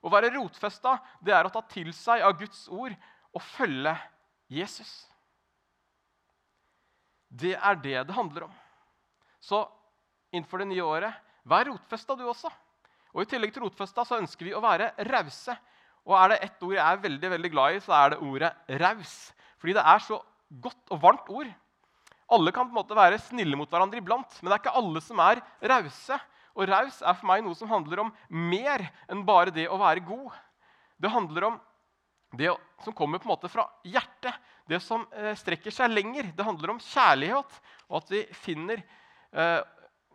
Å 0.03 0.11
være 0.11 0.33
rotfesta 0.35 0.97
det 1.23 1.33
er 1.35 1.47
å 1.47 1.53
ta 1.53 1.63
til 1.71 1.93
seg 1.95 2.25
av 2.27 2.35
Guds 2.39 2.65
ord 2.67 2.95
og 3.31 3.45
følge 3.55 3.95
Jesus. 4.51 4.91
Det 7.27 7.55
er 7.55 7.79
det 7.83 8.03
det 8.07 8.15
handler 8.15 8.47
om. 8.47 8.53
Så 9.39 9.63
innenfor 10.31 10.61
det 10.61 10.69
nye 10.73 10.83
året, 10.83 11.15
vær 11.47 11.67
rotfesta 11.69 12.15
du 12.19 12.25
også. 12.27 12.51
Og 13.15 13.23
I 13.23 13.29
tillegg 13.31 13.53
til 13.55 13.63
rotfesta 13.63 14.03
så 14.05 14.19
ønsker 14.19 14.49
vi 14.49 14.55
å 14.55 14.63
være 14.63 14.91
rause. 15.07 15.55
Og 16.07 16.15
er 16.15 16.31
det 16.31 16.39
ett 16.47 16.63
ord 16.63 16.75
jeg 16.77 16.83
er 16.85 17.03
veldig 17.03 17.31
veldig 17.35 17.51
glad 17.51 17.75
i, 17.75 17.83
så 17.83 17.93
er 17.97 18.13
det 18.13 18.23
ordet 18.23 18.51
raus. 18.81 19.15
Fordi 19.59 19.75
det 19.75 19.83
er 19.83 20.03
så 20.05 20.21
godt 20.63 20.93
og 20.95 21.01
varmt 21.03 21.29
ord. 21.33 21.49
Alle 22.31 22.51
kan 22.55 22.67
på 22.67 22.75
en 22.75 22.79
måte 22.79 22.95
være 22.95 23.19
snille 23.23 23.59
mot 23.59 23.71
hverandre 23.71 23.99
iblant, 23.99 24.39
men 24.39 24.49
det 24.49 24.55
er 24.57 24.63
ikke 24.63 24.77
alle 24.79 25.03
som 25.03 25.21
er 25.23 25.41
rause. 25.71 26.19
Og 26.57 26.67
raus 26.67 27.01
er 27.03 27.15
for 27.19 27.29
meg 27.29 27.43
noe 27.45 27.55
som 27.55 27.69
handler 27.71 28.05
om 28.05 28.11
mer 28.27 28.87
enn 29.11 29.23
bare 29.27 29.53
det 29.53 29.67
å 29.69 29.79
være 29.79 30.05
god. 30.07 30.35
Det 30.97 31.11
handler 31.13 31.51
om 31.51 31.59
det 32.37 32.51
som 32.83 32.95
kommer 32.95 33.21
på 33.21 33.27
en 33.27 33.35
måte 33.35 33.51
fra 33.51 33.67
hjertet, 33.87 34.35
det 34.67 34.79
som 34.83 35.05
eh, 35.15 35.35
strekker 35.37 35.71
seg 35.71 35.93
lenger. 35.93 36.31
Det 36.35 36.45
handler 36.47 36.73
om 36.73 36.81
kjærlighet, 36.83 37.59
og 37.87 37.99
at 38.01 38.11
vi 38.11 38.23
finner 38.35 38.81
eh, 38.81 39.61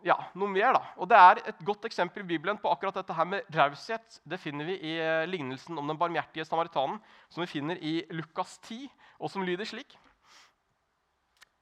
ja, 0.03 0.17
noe 0.37 0.51
mer. 0.51 0.75
da. 0.75 0.81
Og 0.99 1.09
Det 1.09 1.17
er 1.17 1.41
et 1.49 1.65
godt 1.65 1.85
eksempel 1.87 2.23
i 2.23 2.31
Bibelen 2.35 2.59
på 2.59 2.71
akkurat 2.71 2.95
dette 2.99 3.15
her 3.15 3.25
med 3.25 3.43
raushet. 3.55 4.19
Det 4.27 4.39
finner 4.39 4.67
vi 4.67 4.77
i 4.77 4.95
eh, 4.99 5.25
lignelsen 5.29 5.77
om 5.79 5.87
den 5.87 5.99
barmhjertige 5.99 6.45
samaritanen, 6.45 6.99
som 7.29 7.43
vi 7.43 7.51
finner 7.51 7.79
i 7.79 8.01
Lukas 8.11 8.57
10, 8.67 8.89
og 9.19 9.31
som 9.31 9.45
lyder 9.47 9.65
slik. 9.65 9.97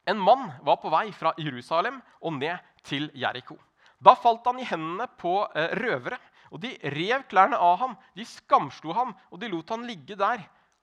En 0.10 0.17
mann 0.17 0.50
var 0.65 0.79
på 0.81 0.89
vei 0.89 1.12
fra 1.13 1.33
Jerusalem 1.38 2.01
og 2.21 2.33
ned 2.39 2.57
til 2.83 3.12
Jeriko. 3.13 3.60
Da 4.01 4.15
falt 4.17 4.48
han 4.50 4.60
i 4.60 4.65
hendene 4.65 5.05
på 5.21 5.36
eh, 5.53 5.75
røvere, 5.77 6.17
og 6.51 6.63
de 6.63 6.74
rev 6.91 7.24
klærne 7.29 7.60
av 7.62 7.77
ham. 7.79 7.93
De 8.17 8.25
skamslo 8.25 8.95
ham, 8.98 9.13
og 9.29 9.39
de 9.39 9.51
lot 9.51 9.69
han 9.71 9.86
ligge 9.88 10.17
der 10.19 10.41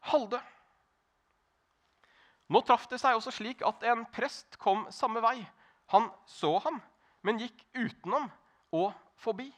halvdød. 0.09 0.55
Nå 2.49 2.63
traff 2.65 2.87
det 2.89 3.01
seg 3.03 3.19
også 3.19 3.35
slik 3.35 3.61
at 3.67 3.83
en 3.91 4.07
prest 4.15 4.57
kom 4.63 4.87
samme 4.95 5.21
vei. 5.21 5.43
Han 5.93 6.09
så 6.29 6.55
ham, 6.65 6.79
men 7.27 7.41
gikk 7.43 7.65
utenom 7.77 8.29
og 8.75 8.93
forbi. 9.19 9.49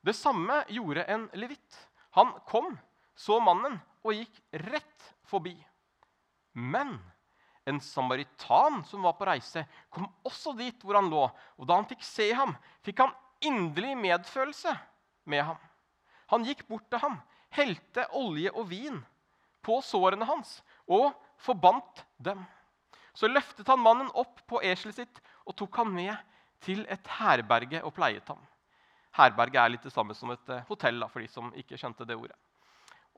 Det 0.00 0.14
samme 0.16 0.62
gjorde 0.72 1.04
en 1.12 1.28
levitt. 1.36 1.78
Han 2.16 2.32
kom, 2.48 2.72
så 3.14 3.38
mannen 3.42 3.78
og 4.04 4.16
gikk 4.16 4.40
rett 4.70 5.08
forbi. 5.28 5.54
Men 6.56 6.96
en 7.68 7.80
samaritan 7.80 8.80
som 8.88 9.04
var 9.04 9.14
på 9.18 9.28
reise, 9.28 9.66
kom 9.92 10.08
også 10.26 10.54
dit 10.58 10.84
hvor 10.84 10.96
han 10.98 11.10
lå. 11.12 11.26
Og 11.60 11.68
da 11.68 11.76
han 11.78 11.88
fikk 11.90 12.02
se 12.06 12.30
ham, 12.34 12.54
fikk 12.86 13.04
han 13.04 13.12
inderlig 13.44 13.96
medfølelse 14.00 14.72
med 15.30 15.44
ham. 15.50 15.60
Han 16.32 16.46
gikk 16.46 16.64
bort 16.68 16.86
til 16.90 17.02
ham, 17.02 17.18
helte 17.54 18.06
olje 18.16 18.52
og 18.54 18.68
vin 18.70 19.00
på 19.66 19.80
sårene 19.84 20.26
hans 20.28 20.60
og 20.88 21.10
forbandt 21.40 22.04
dem. 22.22 22.40
Så 23.14 23.28
løftet 23.28 23.68
han 23.68 23.82
mannen 23.82 24.10
opp 24.18 24.40
på 24.48 24.62
eselet 24.64 25.02
sitt 25.02 25.20
og 25.50 25.56
tok 25.58 25.82
han 25.82 25.90
med 25.92 26.14
til 26.64 26.84
et 26.92 27.12
herberge 27.18 27.82
og 27.82 27.94
pleiet 27.96 28.26
ham. 28.30 28.40
Herberge 29.18 29.58
er 29.58 29.72
litt 29.74 29.86
det 29.86 29.92
samme 29.92 30.14
som 30.14 30.30
et 30.30 30.52
eh, 30.52 30.62
hotell, 30.68 31.02
for 31.10 31.22
de 31.22 31.28
som 31.30 31.50
ikke 31.58 31.78
skjønte 31.80 32.06
det 32.06 32.18
ordet. 32.18 32.36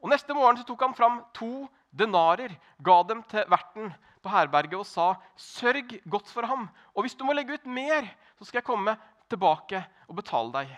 Og 0.02 0.10
Neste 0.10 0.34
morgen 0.34 0.58
tok 0.66 0.80
han 0.82 0.96
fram 0.98 1.20
to 1.36 1.68
denarer, 1.94 2.54
ga 2.82 2.96
dem 3.06 3.20
til 3.30 3.44
verten 3.50 3.92
på 4.22 4.32
herberget 4.32 4.80
og 4.80 4.86
sa, 4.88 5.14
'Sørg 5.36 6.00
godt 6.10 6.30
for 6.30 6.46
ham, 6.46 6.70
og 6.94 7.04
hvis 7.04 7.14
du 7.14 7.24
må 7.24 7.36
legge 7.36 7.54
ut 7.54 7.66
mer, 7.66 8.08
så 8.38 8.48
skal 8.48 8.62
jeg 8.62 8.70
komme 8.70 8.96
tilbake 9.30 9.84
og 10.08 10.16
betale 10.16 10.52
deg.' 10.56 10.74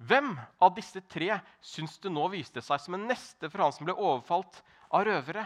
Hvem 0.00 0.32
av 0.60 0.74
disse 0.74 1.00
tre 1.12 1.40
syns 1.60 1.98
du 2.00 2.08
nå 2.08 2.26
viste 2.32 2.62
seg 2.64 2.80
som 2.80 2.96
en 2.96 3.08
neste 3.08 3.50
for 3.52 3.60
han 3.60 3.72
som 3.72 3.84
ble 3.84 3.94
overfalt 3.94 4.62
av 4.90 5.04
røvere? 5.04 5.44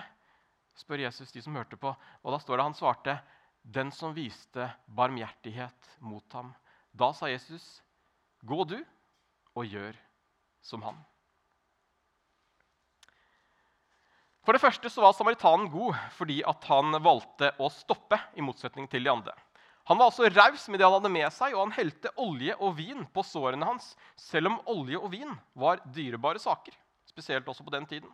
spør 0.79 1.03
Jesus 1.05 1.33
de 1.35 1.43
som 1.43 1.55
hørte 1.55 1.79
på. 1.79 1.91
Og 2.23 2.35
da 2.35 2.39
står 2.43 2.59
det 2.59 2.67
han 2.67 2.77
svarte, 2.79 3.17
'Den 3.65 3.91
som 3.93 4.15
viste 4.15 4.71
barmhjertighet 4.87 5.97
mot 6.01 6.33
ham.' 6.33 6.55
Da 6.93 7.13
sa 7.13 7.27
Jesus, 7.27 7.83
'Gå 8.45 8.65
du 8.69 8.85
og 9.57 9.65
gjør 9.65 9.97
som 10.61 10.83
han'. 10.83 11.05
For 14.45 14.53
det 14.53 14.61
første 14.61 14.91
så 14.93 15.01
var 15.01 15.17
samaritanen 15.17 15.71
god 15.73 15.97
fordi 16.13 16.43
han 16.45 16.93
valgte 17.03 17.55
å 17.59 17.71
stoppe. 17.73 18.21
i 18.37 18.43
motsetning 18.43 18.87
til 18.89 19.05
de 19.05 19.11
andre. 19.11 19.33
Han 19.85 19.99
var 19.99 20.11
også 20.11 20.29
raus 20.33 20.69
med 20.69 20.81
det 20.81 20.87
han 20.87 20.97
hadde 20.97 21.13
med 21.13 21.33
seg, 21.33 21.55
og 21.55 21.67
han 21.67 21.77
helte 21.77 22.13
olje 22.17 22.55
og 22.57 22.77
vin 22.77 23.05
på 23.07 23.23
sårene 23.25 23.67
hans, 23.69 23.97
selv 24.17 24.49
om 24.49 24.61
olje 24.67 24.97
og 24.97 25.11
vin 25.13 25.33
var 25.55 25.81
dyrebare 25.85 26.39
saker. 26.39 26.73
spesielt 27.07 27.47
også 27.47 27.63
på 27.63 27.71
den 27.71 27.87
tiden. 27.87 28.09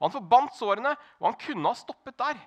Og 0.00 0.10
Han 0.10 0.10
forbandt 0.10 0.56
sårene, 0.56 0.96
og 1.20 1.26
han 1.28 1.38
kunne 1.38 1.68
ha 1.68 1.74
stoppet 1.74 2.16
der. 2.18 2.40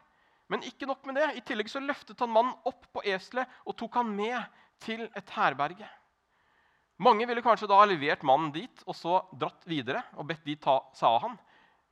Men 0.52 0.66
ikke 0.68 0.88
nok 0.90 1.06
med 1.08 1.18
det. 1.18 1.30
I 1.40 1.44
tillegg 1.46 1.70
så 1.72 1.82
løftet 1.82 2.20
han 2.22 2.34
mannen 2.34 2.56
opp 2.70 2.86
på 2.94 3.04
eselet 3.08 3.50
og 3.66 3.78
tok 3.80 3.98
han 4.02 4.12
med 4.14 4.38
til 4.84 5.08
et 5.08 5.32
herberge. 5.38 5.88
Mange 7.02 7.26
ville 7.28 7.44
kanskje 7.44 7.68
da 7.68 7.80
ha 7.82 7.88
levert 7.90 8.24
mannen 8.24 8.54
dit 8.56 8.84
og 8.86 8.96
så 8.96 9.18
dratt 9.36 9.66
videre 9.68 10.06
og 10.16 10.30
bedt 10.30 10.46
de 10.48 10.56
ta 10.62 10.78
seg 10.96 11.10
av 11.10 11.24
han. 11.26 11.40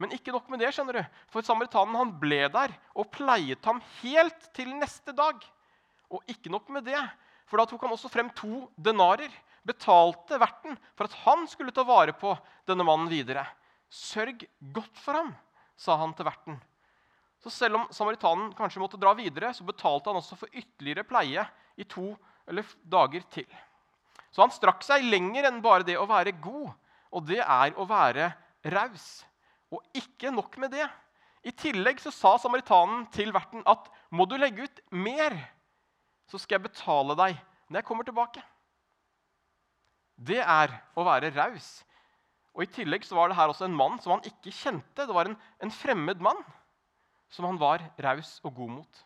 Men 0.01 0.13
ikke 0.15 0.33
nok 0.35 0.47
med 0.51 0.61
det, 0.63 0.71
skjønner 0.75 0.99
du. 0.99 1.03
For 1.31 1.45
samaritanen 1.45 1.97
han 1.97 2.13
ble 2.19 2.45
der 2.51 2.73
og 2.95 3.11
pleiet 3.13 3.63
ham 3.67 3.81
helt 4.01 4.47
til 4.55 4.71
neste 4.77 5.13
dag. 5.15 5.43
Og 6.13 6.23
ikke 6.29 6.51
nok 6.53 6.69
med 6.73 6.85
det, 6.87 6.99
for 7.49 7.59
da 7.59 7.67
tok 7.69 7.85
han 7.85 7.93
også 7.95 8.11
frem 8.11 8.31
to 8.37 8.65
denarer. 8.75 9.31
Betalte 9.63 10.39
verten 10.41 10.75
for 10.97 11.07
at 11.07 11.15
han 11.23 11.45
skulle 11.47 11.71
ta 11.75 11.85
vare 11.87 12.15
på 12.15 12.33
denne 12.67 12.85
mannen 12.87 13.11
videre. 13.11 13.45
Sørg 13.87 14.43
godt 14.75 14.99
for 14.99 15.19
ham, 15.19 15.31
sa 15.79 15.95
han 16.01 16.15
til 16.17 16.27
verten. 16.27 16.57
Så 17.43 17.51
selv 17.51 17.75
om 17.75 17.89
samaritanen 17.91 18.53
kanskje 18.55 18.79
måtte 18.79 18.99
dra 18.99 19.11
videre, 19.17 19.51
så 19.51 19.65
betalte 19.67 20.09
han 20.09 20.19
også 20.21 20.37
for 20.39 20.51
ytterligere 20.55 21.03
pleie 21.07 21.43
i 21.75 21.83
to 21.83 22.13
dager 22.87 23.25
til. 23.33 23.49
Så 24.31 24.45
han 24.45 24.53
strakk 24.53 24.83
seg 24.85 25.03
lenger 25.05 25.49
enn 25.49 25.59
bare 25.63 25.85
det 25.87 25.97
å 25.99 26.07
være 26.09 26.37
god, 26.41 26.71
og 27.13 27.27
det 27.27 27.41
er 27.43 27.75
å 27.75 27.85
være 27.89 28.31
raus. 28.73 29.07
Og 29.75 29.83
ikke 29.97 30.31
nok 30.31 30.55
med 30.63 30.71
det. 30.73 30.87
I 31.43 31.51
tillegg 31.51 31.99
så 31.99 32.13
sa 32.15 32.37
samaritanen 32.39 33.05
til 33.11 33.33
verten 33.35 33.65
at 33.67 33.91
må 34.15 34.25
du 34.29 34.37
legge 34.39 34.63
ut 34.63 34.81
mer, 34.95 35.35
så 36.31 36.39
skal 36.39 36.57
jeg 36.61 36.69
betale 36.69 37.17
deg 37.19 37.35
når 37.67 37.81
jeg 37.81 37.89
kommer 37.89 38.07
tilbake. 38.07 38.41
Det 40.15 40.39
er 40.39 40.71
å 40.95 41.03
være 41.03 41.33
raus. 41.35 41.81
Og 42.55 42.63
I 42.63 42.71
tillegg 42.71 43.03
så 43.03 43.17
var 43.17 43.27
det 43.27 43.35
her 43.35 43.51
også 43.51 43.67
en 43.67 43.75
mann 43.75 43.99
som 43.99 44.15
han 44.15 44.27
ikke 44.29 44.53
kjente. 44.53 45.03
Det 45.03 45.11
var 45.11 45.27
en, 45.27 45.35
en 45.59 45.73
fremmed 45.73 46.21
mann 46.23 46.39
som 47.33 47.47
han 47.49 47.57
var 47.57 47.81
raus 47.97 48.37
og 48.45 48.53
god 48.53 48.71
mot. 48.77 49.03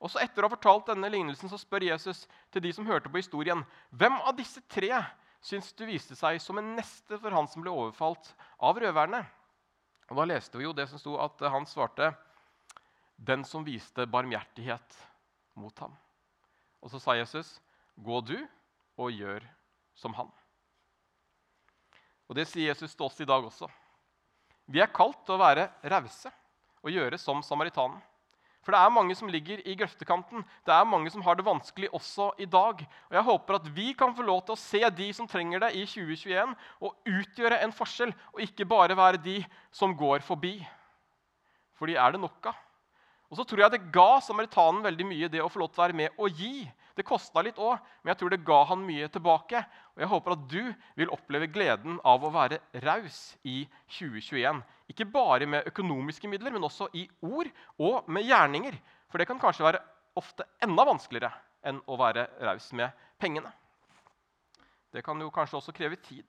Og 0.00 0.08
så 0.08 0.22
Etter 0.22 0.40
å 0.40 0.48
ha 0.48 0.54
fortalt 0.54 0.88
denne 0.88 1.10
lignelsen 1.12 1.50
så 1.52 1.58
spør 1.60 1.84
Jesus 1.90 2.24
til 2.52 2.64
de 2.64 2.72
som 2.72 2.88
hørte 2.88 3.10
på 3.12 3.20
historien, 3.20 3.60
hvem 3.92 4.16
av 4.24 4.32
disse 4.38 4.62
tre 4.72 4.94
syns 5.44 5.68
du 5.76 5.84
viste 5.88 6.16
seg 6.16 6.40
som 6.40 6.60
en 6.60 6.72
neste 6.78 7.18
for 7.20 7.36
han 7.36 7.48
som 7.52 7.64
ble 7.64 7.72
overfalt 7.72 8.32
av 8.64 8.80
røverne? 8.80 9.20
Og 10.08 10.16
Da 10.16 10.26
leste 10.26 10.58
vi 10.58 10.64
jo 10.64 10.74
det 10.74 10.88
som 10.90 10.98
sto 10.98 11.18
at 11.20 11.38
han 11.52 11.68
svarte 11.68 12.14
'Den 13.20 13.44
som 13.44 13.64
viste 13.64 14.06
barmhjertighet 14.06 14.96
mot 15.54 15.76
ham'. 15.76 15.96
Og 16.82 16.90
så 16.90 16.98
sa 16.98 17.12
Jesus, 17.12 17.60
'Gå 17.98 18.24
du 18.24 18.48
og 18.96 19.12
gjør 19.12 19.44
som 19.94 20.14
han'. 20.14 20.32
Og 22.28 22.34
Det 22.34 22.48
sier 22.48 22.68
Jesus 22.68 22.94
til 22.94 23.06
oss 23.06 23.20
i 23.20 23.24
dag 23.24 23.44
også. 23.44 23.68
Vi 24.66 24.80
er 24.80 24.86
kalt 24.86 25.26
til 25.26 25.34
å 25.34 25.38
være 25.38 25.70
rause 25.84 26.32
og 26.84 26.94
gjøre 26.94 27.18
som 27.20 27.42
samaritanen. 27.44 28.00
For 28.60 28.76
det 28.76 28.80
er 28.80 28.92
mange 28.92 29.14
som 29.16 29.30
ligger 29.32 29.62
i 29.64 29.74
grøftekanten. 29.78 30.42
Det 30.68 30.72
er 30.74 30.88
mange 30.88 31.10
som 31.12 31.22
har 31.24 31.38
det 31.38 31.46
vanskelig 31.46 31.88
også 31.96 32.28
i 32.38 32.44
dag. 32.44 32.82
Og 33.08 33.14
Jeg 33.16 33.24
håper 33.24 33.56
at 33.56 33.68
vi 33.76 33.92
kan 33.96 34.12
få 34.16 34.26
lov 34.26 34.42
til 34.44 34.52
å 34.52 34.60
se 34.60 34.82
de 34.98 35.06
som 35.16 35.28
trenger 35.28 35.64
det 35.64 35.70
i 35.80 35.86
2021, 35.88 36.52
og 36.84 37.08
utgjøre 37.08 37.62
en 37.64 37.72
forskjell, 37.72 38.12
og 38.34 38.44
ikke 38.44 38.68
bare 38.68 38.96
være 38.96 39.22
de 39.24 39.38
som 39.72 39.96
går 39.96 40.20
forbi. 40.26 40.58
For 41.80 41.88
de 41.88 41.96
er 41.96 42.12
det 42.12 42.20
nok 42.20 42.52
av. 42.52 42.58
Og 43.30 43.38
så 43.38 43.46
tror 43.46 43.62
jeg 43.62 43.72
det 43.76 43.92
ga 43.94 44.18
samaritanen 44.26 44.82
veldig 44.84 45.06
mye, 45.06 45.30
det 45.30 45.40
å 45.40 45.48
få 45.48 45.62
lov 45.62 45.70
til 45.70 45.80
å 45.80 45.84
være 45.86 45.96
med 45.96 46.18
og 46.18 46.34
gi. 46.34 46.66
Det 46.98 47.06
kosta 47.06 47.40
litt 47.46 47.60
òg, 47.62 47.78
men 48.02 48.10
jeg 48.10 48.18
tror 48.20 48.32
det 48.34 48.42
ga 48.44 48.58
han 48.68 48.82
mye 48.84 49.06
tilbake. 49.14 49.62
Og 49.94 50.02
jeg 50.02 50.10
håper 50.10 50.34
at 50.34 50.42
du 50.50 50.72
vil 50.98 51.12
oppleve 51.14 51.48
gleden 51.48 52.00
av 52.04 52.26
å 52.26 52.32
være 52.34 52.58
raus 52.82 53.20
i 53.46 53.62
2021. 53.96 54.60
Ikke 54.90 55.06
bare 55.06 55.46
med 55.46 55.68
økonomiske 55.70 56.28
midler, 56.28 56.50
men 56.50 56.66
også 56.66 56.88
i 56.98 57.06
ord 57.22 57.48
og 57.78 58.10
med 58.10 58.26
gjerninger. 58.26 58.74
For 59.10 59.18
det 59.18 59.28
kan 59.30 59.38
kanskje 59.40 59.66
være 59.66 59.82
ofte 60.18 60.46
enda 60.64 60.86
vanskeligere 60.88 61.30
enn 61.70 61.78
å 61.86 61.98
være 62.00 62.26
raus 62.42 62.70
med 62.76 62.90
pengene. 63.20 63.52
Det 64.90 65.04
kan 65.06 65.20
jo 65.22 65.30
kanskje 65.30 65.60
også 65.60 65.74
kreve 65.76 66.00
tid. 66.02 66.26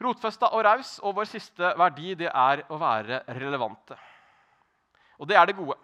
Rotfesta 0.00 0.48
og 0.56 0.64
raus 0.64 0.96
og 1.04 1.14
vår 1.18 1.28
siste 1.28 1.74
verdi 1.78 2.14
det 2.18 2.30
er 2.32 2.64
å 2.72 2.78
være 2.80 3.20
relevante. 3.36 3.98
Og 5.20 5.28
det 5.28 5.36
er 5.36 5.46
det 5.46 5.58
gode. 5.58 5.76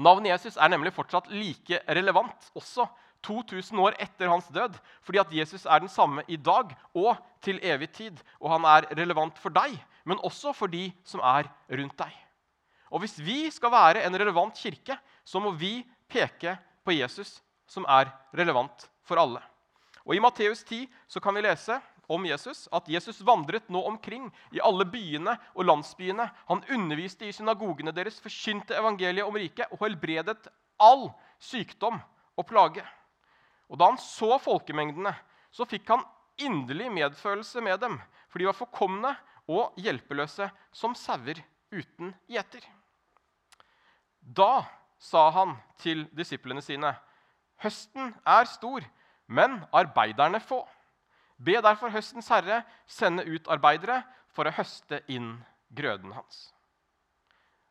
Navnet 0.00 0.32
Jesus 0.32 0.56
er 0.56 0.72
nemlig 0.72 0.94
fortsatt 0.96 1.28
like 1.32 1.82
relevant 1.94 2.50
også 2.56 2.88
2000 3.26 3.80
år 3.82 3.96
etter 4.02 4.30
hans 4.30 4.46
død, 4.54 4.76
fordi 5.02 5.20
at 5.22 5.32
Jesus 5.34 5.66
er 5.66 5.82
den 5.82 5.90
samme 5.92 6.24
i 6.30 6.38
dag 6.38 6.72
og 6.94 7.16
til 7.44 7.58
evig 7.62 7.90
tid. 7.96 8.22
Og 8.40 8.52
han 8.54 8.66
er 8.70 8.88
relevant 8.96 9.38
for 9.42 9.54
deg, 9.54 9.74
men 10.06 10.22
også 10.22 10.54
for 10.56 10.70
de 10.70 10.88
som 11.04 11.22
er 11.24 11.50
rundt 11.70 11.98
deg. 11.98 12.14
Og 12.90 13.02
Hvis 13.02 13.18
vi 13.18 13.50
skal 13.50 13.72
være 13.74 14.04
en 14.06 14.14
relevant 14.14 14.54
kirke, 14.54 14.96
så 15.26 15.42
må 15.42 15.50
vi 15.58 15.80
peke 16.08 16.54
på 16.86 16.94
Jesus, 16.94 17.40
som 17.66 17.84
er 17.88 18.12
relevant 18.36 18.86
for 19.02 19.18
alle. 19.18 19.42
Og 20.06 20.14
I 20.14 20.22
Matteus 20.22 20.62
10 20.62 20.86
så 21.10 21.20
kan 21.20 21.34
vi 21.34 21.42
lese 21.42 21.80
om 22.08 22.26
Jesus 22.26 22.68
at 22.74 22.86
Jesus 22.88 23.18
vandret 23.26 23.66
nå 23.72 23.80
omkring 23.88 24.28
i 24.54 24.62
alle 24.62 24.86
byene 24.86 25.34
og 25.54 25.66
landsbyene. 25.66 26.28
Han 26.46 26.62
underviste 26.70 27.26
i 27.26 27.34
synagogene 27.34 27.94
deres, 27.94 28.20
forkynte 28.22 28.78
evangeliet 28.78 29.26
om 29.26 29.34
riket 29.34 29.66
og 29.72 29.82
helbredet 29.82 30.46
all 30.78 31.08
sykdom 31.42 31.98
og 32.36 32.46
plage. 32.46 32.84
Og 33.68 33.78
Da 33.78 33.90
han 33.90 33.98
så 33.98 34.36
folkemengdene, 34.38 35.14
så 35.50 35.66
fikk 35.66 35.88
han 35.90 36.04
inderlig 36.38 36.90
medfølelse 36.92 37.60
med 37.64 37.80
dem, 37.80 37.98
for 38.28 38.38
de 38.38 38.48
var 38.48 38.56
forkomne 38.56 39.12
og 39.48 39.76
hjelpeløse 39.80 40.48
som 40.74 40.94
sauer 40.94 41.40
uten 41.72 42.12
gjeter. 42.30 42.62
Da 44.20 44.66
sa 44.98 45.30
han 45.30 45.54
til 45.78 46.06
disiplene 46.16 46.62
sine.: 46.62 46.94
Høsten 47.62 48.14
er 48.26 48.44
stor, 48.44 48.84
men 49.26 49.62
arbeiderne 49.72 50.40
få. 50.40 50.66
Be 51.38 51.60
derfor 51.62 51.92
høstens 51.92 52.28
herre 52.28 52.62
sende 52.86 53.24
ut 53.24 53.48
arbeidere 53.48 54.02
for 54.32 54.48
å 54.48 54.54
høste 54.56 55.02
inn 55.08 55.38
grøden 55.72 56.12
hans. 56.16 56.50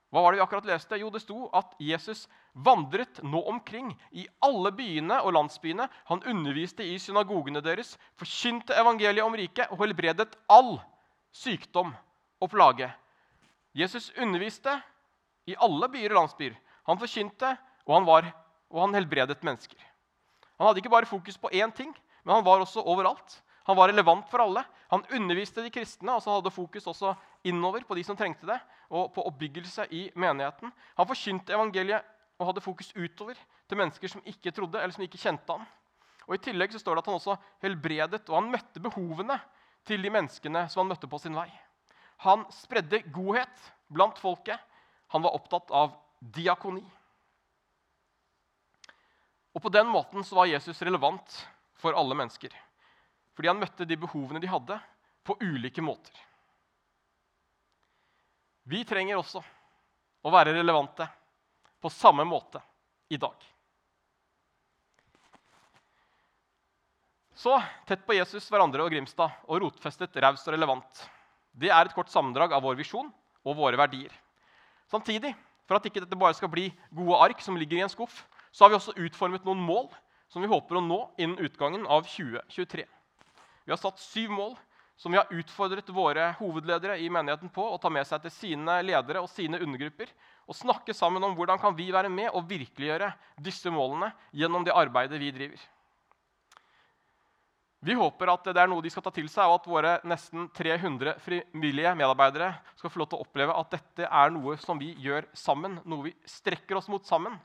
Hva 0.10 0.22
var 0.22 0.32
det 0.32 0.40
vi 0.40 0.46
akkurat 0.46 0.68
leste? 0.70 1.00
Jo, 1.02 1.10
det 1.10 1.22
sto 1.24 1.50
at 1.54 1.74
Jesus 1.82 2.25
vandret 2.55 3.19
nå 3.24 3.41
omkring 3.51 3.91
i 4.15 4.25
alle 4.43 4.71
byene 4.75 5.19
og 5.21 5.35
landsbyene. 5.35 5.88
Han 6.07 6.24
underviste 6.24 6.85
i 6.88 6.97
synagogene 7.01 7.62
deres, 7.63 7.95
forkynte 8.19 8.75
evangeliet 8.79 9.25
om 9.25 9.35
riket 9.35 9.71
og 9.71 9.81
helbredet 9.83 10.31
all 10.50 10.77
sykdom 11.35 11.91
og 12.39 12.51
plage. 12.51 12.89
Jesus 13.75 14.12
underviste 14.15 14.77
i 15.51 15.57
alle 15.59 15.89
byer 15.91 16.13
og 16.13 16.22
landsbyer. 16.22 16.55
Han 16.87 17.01
forkynte, 17.01 17.55
og 17.85 17.98
han, 17.98 18.07
var, 18.07 18.29
og 18.72 18.85
han 18.85 18.96
helbredet 18.96 19.44
mennesker. 19.44 19.79
Han 20.55 20.70
hadde 20.70 20.79
ikke 20.79 20.94
bare 20.94 21.09
fokus 21.09 21.37
på 21.37 21.51
én 21.51 21.74
ting, 21.75 21.91
men 22.24 22.37
han 22.37 22.46
var 22.46 22.63
også 22.63 22.81
overalt. 22.81 23.41
Han 23.65 23.77
var 23.77 23.89
relevant 23.89 24.29
for 24.29 24.44
alle. 24.44 24.63
Han 24.94 25.03
underviste 25.11 25.63
de 25.65 25.74
kristne, 25.74 26.13
og 26.13 26.22
så 26.24 26.37
hadde 26.37 26.53
fokus 26.53 26.87
også 26.87 27.15
innover 27.44 27.83
på 27.83 27.98
de 27.98 28.03
som 28.05 28.18
trengte 28.18 28.48
det, 28.48 28.59
og 28.89 29.09
på 29.13 29.25
oppbyggelse 29.25 29.87
i 29.91 30.07
menigheten. 30.15 30.72
Han 30.96 31.09
forkynte 31.09 31.53
evangeliet 31.57 32.05
og 32.39 32.50
hadde 32.50 32.63
fokus 32.63 32.91
utover 32.95 33.37
til 33.69 33.79
mennesker 33.79 34.11
som 34.11 34.24
ikke 34.27 34.51
trodde 34.55 34.81
eller 34.81 34.95
som 34.95 35.05
ikke 35.05 35.21
kjente 35.21 35.55
han. 35.55 35.65
Og 36.25 36.35
I 36.35 36.41
tillegg 36.48 36.74
så 36.74 36.81
står 36.81 36.98
det 36.98 37.03
at 37.03 37.09
han 37.11 37.19
også 37.19 37.37
helbredet, 37.63 38.24
og 38.29 38.39
han 38.39 38.51
møtte 38.51 38.81
behovene 38.81 39.37
til 39.85 40.01
de 40.01 40.11
menneskene 40.11 40.65
som 40.71 40.81
han 40.81 40.91
møtte 40.93 41.09
på 41.09 41.19
sin 41.21 41.37
vei. 41.37 41.48
Han 42.25 42.45
spredde 42.53 43.03
godhet 43.13 43.71
blant 43.93 44.19
folket. 44.19 44.59
Han 45.13 45.24
var 45.25 45.35
opptatt 45.37 45.71
av 45.71 45.93
diakoni. 46.19 46.83
Og 49.55 49.61
På 49.61 49.71
den 49.71 49.87
måten 49.87 50.24
så 50.25 50.35
var 50.35 50.50
Jesus 50.50 50.81
relevant 50.81 51.37
for 51.79 51.95
alle 51.95 52.15
mennesker. 52.17 52.51
Fordi 53.35 53.51
han 53.51 53.59
møtte 53.59 53.87
de 53.87 53.98
behovene 54.00 54.41
de 54.41 54.50
hadde, 54.51 54.79
på 55.25 55.37
ulike 55.41 55.81
måter. 55.81 56.13
Vi 58.69 58.83
trenger 58.85 59.17
også 59.17 59.41
å 60.25 60.33
være 60.33 60.53
relevante 60.53 61.07
på 61.85 61.89
samme 61.93 62.24
måte 62.25 62.57
i 63.13 63.17
dag. 63.21 63.35
Så 67.37 67.59
tett 67.85 68.01
på 68.07 68.15
Jesus, 68.17 68.48
hverandre 68.50 68.81
og 68.81 68.89
Grimstad 68.89 69.35
og 69.45 69.59
rotfestet, 69.61 70.17
raust 70.24 70.48
og 70.50 70.55
relevant. 70.55 71.03
Det 71.53 71.69
er 71.69 71.85
et 71.85 71.93
kort 71.93 72.09
sammendrag 72.09 72.55
av 72.57 72.63
vår 72.65 72.79
visjon 72.79 73.11
og 73.45 73.57
våre 73.59 73.77
verdier. 73.77 74.09
Samtidig, 74.89 75.35
for 75.69 75.77
at 75.77 75.85
ikke 75.85 76.01
dette 76.01 76.17
bare 76.17 76.33
skal 76.33 76.50
bli 76.50 76.71
gode 76.89 77.19
ark 77.27 77.45
som 77.45 77.59
ligger 77.59 77.77
i 77.77 77.85
en 77.85 77.93
skuff, 77.93 78.24
så 78.50 78.65
har 78.65 78.74
vi 78.74 78.79
også 78.79 78.98
utformet 79.05 79.45
noen 79.45 79.61
mål 79.61 79.91
som 80.33 80.41
vi 80.41 80.50
håper 80.50 80.79
å 80.79 80.85
nå 80.87 81.00
innen 81.21 81.37
utgangen 81.45 81.85
av 81.85 82.09
2023. 82.09 82.87
Vi 83.65 83.75
har 83.75 83.81
satt 83.81 84.01
syv 84.01 84.33
mål 84.33 84.57
som 84.96 85.12
vi 85.12 85.20
har 85.20 85.31
utfordret 85.34 85.90
våre 85.92 86.29
hovedledere 86.40 86.98
i 87.03 87.10
menigheten 87.12 87.51
på 87.51 87.66
å 87.68 87.79
ta 87.81 87.92
med 87.92 88.08
seg 88.08 88.24
til 88.24 88.34
sine 88.34 88.79
ledere 88.86 89.22
og 89.24 89.29
sine 89.31 89.60
undergrupper 89.60 90.12
og 90.48 90.55
snakke 90.55 90.96
sammen 90.96 91.24
om 91.25 91.36
hvordan 91.36 91.60
kan 91.60 91.75
vi 91.75 91.90
være 91.92 92.12
med 92.12 92.31
og 92.31 92.48
virkeliggjøre 92.48 93.12
disse 93.44 93.72
målene 93.74 94.14
gjennom 94.31 94.64
det 94.64 94.75
arbeidet 94.75 95.20
vi 95.20 95.34
driver. 95.36 95.64
Vi 97.86 97.94
håper 97.94 98.31
at 98.31 98.48
det 98.50 98.58
er 98.58 98.70
noe 98.72 98.81
de 98.81 98.90
skal 98.90 99.03
ta 99.05 99.12
til 99.14 99.27
seg, 99.29 99.46
og 99.46 99.60
at 99.60 99.68
våre 99.70 99.92
nesten 100.10 100.48
300 100.58 101.20
frivillige 101.22 101.92
medarbeidere 102.00 102.55
skal 102.79 102.90
få 102.90 103.03
lov 103.03 103.12
til 103.12 103.20
å 103.20 103.25
oppleve 103.27 103.58
at 103.60 103.75
dette 103.75 104.08
er 104.08 104.34
noe 104.34 104.55
som 104.58 104.79
vi 104.81 104.96
gjør 105.03 105.27
sammen, 105.38 105.77
noe 105.86 106.08
vi 106.08 106.16
strekker 106.29 106.79
oss 106.79 106.90
mot 106.90 107.05
sammen. 107.05 107.36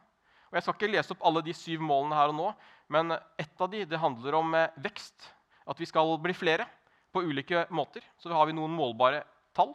Og 0.48 0.56
Jeg 0.56 0.64
skal 0.64 0.78
ikke 0.78 0.92
lese 0.94 1.12
opp 1.12 1.26
alle 1.28 1.42
de 1.44 1.52
syv 1.54 1.84
målene 1.84 2.16
her 2.16 2.32
og 2.32 2.38
nå, 2.38 2.48
men 2.94 3.12
ett 3.38 3.60
av 3.60 3.68
de, 3.74 3.84
det 3.84 4.00
handler 4.00 4.38
om 4.38 4.56
eh, 4.56 4.72
vekst 4.80 5.28
at 5.68 5.78
vi 5.78 5.86
skal 5.86 6.16
bli 6.24 6.32
flere 6.34 6.64
på 7.12 7.22
ulike 7.26 7.66
måter. 7.70 8.04
Så 8.18 8.32
har 8.32 8.48
vi 8.48 8.56
noen 8.56 8.74
målbare 8.74 9.24
tall. 9.56 9.74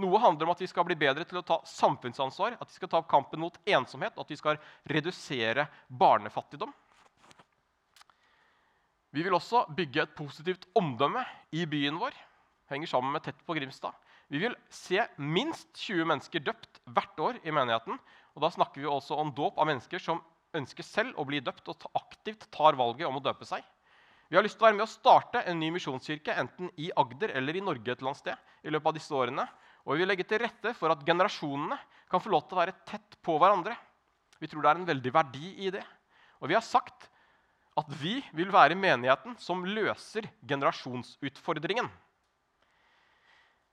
Noe 0.00 0.20
handler 0.20 0.46
om 0.46 0.52
at 0.52 0.60
vi 0.60 0.68
skal 0.68 0.84
bli 0.84 0.96
bedre 0.98 1.24
til 1.24 1.40
å 1.40 1.44
ta 1.46 1.56
samfunnsansvar, 1.64 2.58
at 2.60 2.68
vi 2.68 2.76
skal 2.76 2.90
ta 2.92 3.00
opp 3.00 3.08
kampen 3.08 3.40
mot 3.40 3.56
ensomhet, 3.64 4.12
og 4.16 4.26
at 4.26 4.34
vi 4.34 4.36
skal 4.36 4.58
redusere 4.92 5.64
barnefattigdom. 5.88 6.74
Vi 9.16 9.24
vil 9.24 9.32
også 9.32 9.64
bygge 9.72 10.02
et 10.04 10.16
positivt 10.18 10.66
omdømme 10.76 11.22
i 11.56 11.64
byen 11.70 11.96
vår. 11.96 12.12
Henger 12.68 12.90
sammen 12.90 13.14
med 13.14 13.24
Tett 13.24 13.38
på 13.46 13.56
Grimstad. 13.56 13.94
Vi 14.28 14.42
vil 14.42 14.56
se 14.68 15.00
minst 15.16 15.70
20 15.78 16.04
mennesker 16.10 16.42
døpt 16.44 16.82
hvert 16.92 17.22
år 17.22 17.38
i 17.46 17.54
menigheten. 17.54 17.96
Og 18.36 18.42
da 18.44 18.50
snakker 18.52 18.82
vi 18.82 18.90
også 18.90 19.16
om 19.16 19.30
dåp 19.32 19.56
av 19.62 19.70
mennesker 19.70 20.02
som 20.02 20.20
ønsker 20.56 20.84
selv 20.84 21.16
å 21.16 21.24
bli 21.28 21.40
døpt 21.44 21.70
og 21.72 21.88
aktivt 21.96 22.44
tar 22.52 22.76
valget 22.76 23.08
om 23.08 23.16
å 23.16 23.24
døpe 23.24 23.48
seg. 23.48 23.64
Vi 24.28 24.36
har 24.36 24.42
lyst 24.42 24.58
til 24.58 24.64
å 24.64 24.68
være 24.68 24.78
med 24.80 24.86
å 24.86 24.90
starte 24.90 25.42
en 25.46 25.60
ny 25.60 25.68
misjonskirke 25.74 26.34
enten 26.34 26.70
i 26.82 26.88
Agder 26.98 27.36
eller 27.38 27.56
i 27.56 27.62
Norge 27.62 27.92
et 27.92 28.00
eller 28.00 28.10
annet 28.10 28.22
sted. 28.24 28.36
i 28.66 28.70
løpet 28.70 28.86
av 28.90 28.94
disse 28.96 29.14
årene. 29.14 29.44
Og 29.86 29.94
vi 29.94 30.02
vil 30.02 30.08
legge 30.10 30.24
til 30.26 30.40
rette 30.42 30.72
for 30.74 30.90
at 30.90 31.04
generasjonene 31.06 31.76
kan 32.10 32.22
få 32.22 32.32
lov 32.32 32.48
til 32.48 32.56
å 32.56 32.62
være 32.64 32.74
tett 32.88 33.14
på 33.22 33.36
hverandre. 33.38 33.76
Vi 34.40 34.48
tror 34.50 34.64
det 34.64 34.70
er 34.72 34.80
en 34.80 34.88
veldig 34.88 35.12
verdi 35.14 35.52
i 35.68 35.70
det. 35.70 35.84
Og 36.42 36.50
vi 36.50 36.56
har 36.58 36.64
sagt 36.66 37.06
at 37.78 37.92
vi 38.00 38.18
vil 38.34 38.50
være 38.50 38.74
menigheten 38.74 39.36
som 39.38 39.62
løser 39.62 40.26
generasjonsutfordringen. 40.42 41.86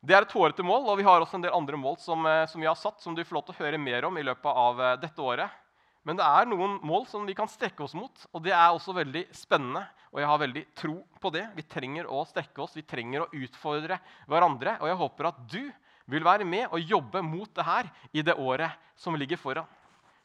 Det 0.03 0.13
er 0.13 0.25
et 0.25 0.35
hårete 0.35 0.65
mål, 0.67 0.85
og 0.91 0.99
vi 0.99 1.05
har 1.07 1.23
også 1.23 1.39
en 1.39 1.45
del 1.45 1.55
andre 1.55 1.79
mål 1.79 1.95
som, 2.03 2.25
eh, 2.27 2.45
som 2.51 2.59
vi 2.59 2.67
har 2.67 2.75
satt, 2.75 2.99
som 3.01 3.15
du 3.15 3.23
får 3.23 3.37
lov 3.37 3.45
til 3.47 3.55
å 3.55 3.61
høre 3.63 3.79
mer 3.79 4.05
om 4.05 4.17
i 4.17 4.25
løpet 4.27 4.45
av 4.51 4.81
eh, 4.81 4.97
dette 4.99 5.23
året. 5.23 5.49
Men 6.03 6.19
det 6.19 6.25
er 6.27 6.47
noen 6.49 6.77
mål 6.83 7.05
som 7.07 7.23
vi 7.27 7.35
kan 7.37 7.47
strekke 7.47 7.85
oss 7.85 7.93
mot, 7.95 8.25
og 8.35 8.43
det 8.43 8.51
er 8.51 8.73
også 8.73 8.95
veldig 8.95 9.23
spennende. 9.35 9.85
Og 10.11 10.19
jeg 10.21 10.29
har 10.29 10.41
veldig 10.41 10.63
tro 10.77 10.97
på 11.23 11.31
det. 11.33 11.45
Vi 11.55 11.63
trenger 11.65 12.09
å 12.11 12.25
strekke 12.27 12.61
oss, 12.61 12.75
vi 12.77 12.83
trenger 12.85 13.23
å 13.23 13.29
utfordre 13.33 13.97
hverandre. 14.29 14.75
Og 14.83 14.91
jeg 14.91 14.99
håper 14.99 15.29
at 15.31 15.39
du 15.49 15.61
vil 16.11 16.25
være 16.27 16.45
med 16.45 16.67
og 16.67 16.83
jobbe 16.83 17.23
mot 17.25 17.49
det 17.55 17.65
her 17.65 17.89
i 18.11 18.23
det 18.25 18.35
året 18.35 18.75
som 18.99 19.15
ligger 19.17 19.39
foran. 19.39 19.69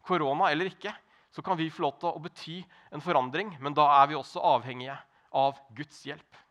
Korona 0.05 0.51
eller 0.51 0.71
ikke, 0.73 0.93
så 1.31 1.45
kan 1.45 1.59
vi 1.59 1.71
få 1.71 1.85
lov 1.85 1.99
til 2.01 2.11
å 2.11 2.23
bety 2.25 2.59
en 2.95 3.05
forandring, 3.05 3.53
men 3.61 3.77
da 3.77 3.87
er 4.01 4.11
vi 4.11 4.19
også 4.19 4.43
avhengige 4.43 4.97
av 5.37 5.61
Guds 5.77 6.01
hjelp. 6.09 6.43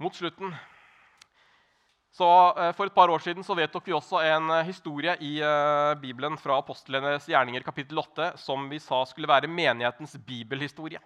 Mot 0.00 0.14
slutten 0.14 0.52
så 2.16 2.28
eh, 2.56 2.72
For 2.76 2.88
et 2.88 2.96
par 2.96 3.12
år 3.12 3.20
siden 3.24 3.44
så 3.44 3.56
vedtok 3.58 3.88
vi 3.88 3.94
også 3.96 4.22
en 4.24 4.50
eh, 4.54 4.66
historie 4.70 5.16
i 5.20 5.36
uh, 5.44 5.92
Bibelen 6.00 6.38
fra 6.40 6.58
apostlenes 6.62 7.28
gjerninger 7.28 7.64
kapittel 7.66 8.00
8 8.00 8.32
som 8.40 8.68
vi 8.70 8.80
sa 8.80 9.02
skulle 9.08 9.28
være 9.28 9.50
menighetens 9.50 10.16
bibelhistorie. 10.24 11.02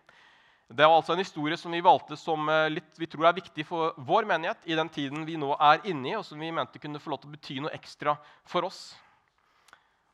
Det 0.71 0.87
var 0.87 1.01
altså 1.01 1.17
en 1.17 1.23
historie 1.25 1.59
som 1.59 1.75
vi 1.75 1.83
valgte 1.83 2.15
som 2.15 2.47
litt 2.71 2.99
vi 3.01 3.09
tror 3.11 3.27
er 3.27 3.41
viktig 3.41 3.65
for 3.67 3.97
vår 4.07 4.29
menighet 4.31 4.69
i 4.71 4.77
den 4.79 4.91
tiden 4.95 5.25
vi 5.27 5.35
nå 5.35 5.49
er 5.59 5.83
inne 5.91 6.13
i, 6.13 6.15
og 6.15 6.23
som 6.23 6.39
vi 6.39 6.53
mente 6.55 6.79
kunne 6.79 7.01
få 7.03 7.11
lov 7.11 7.25
til 7.25 7.33
å 7.33 7.35
bety 7.35 7.57
noe 7.65 7.73
ekstra 7.75 8.15
for 8.47 8.69
oss. 8.69 8.79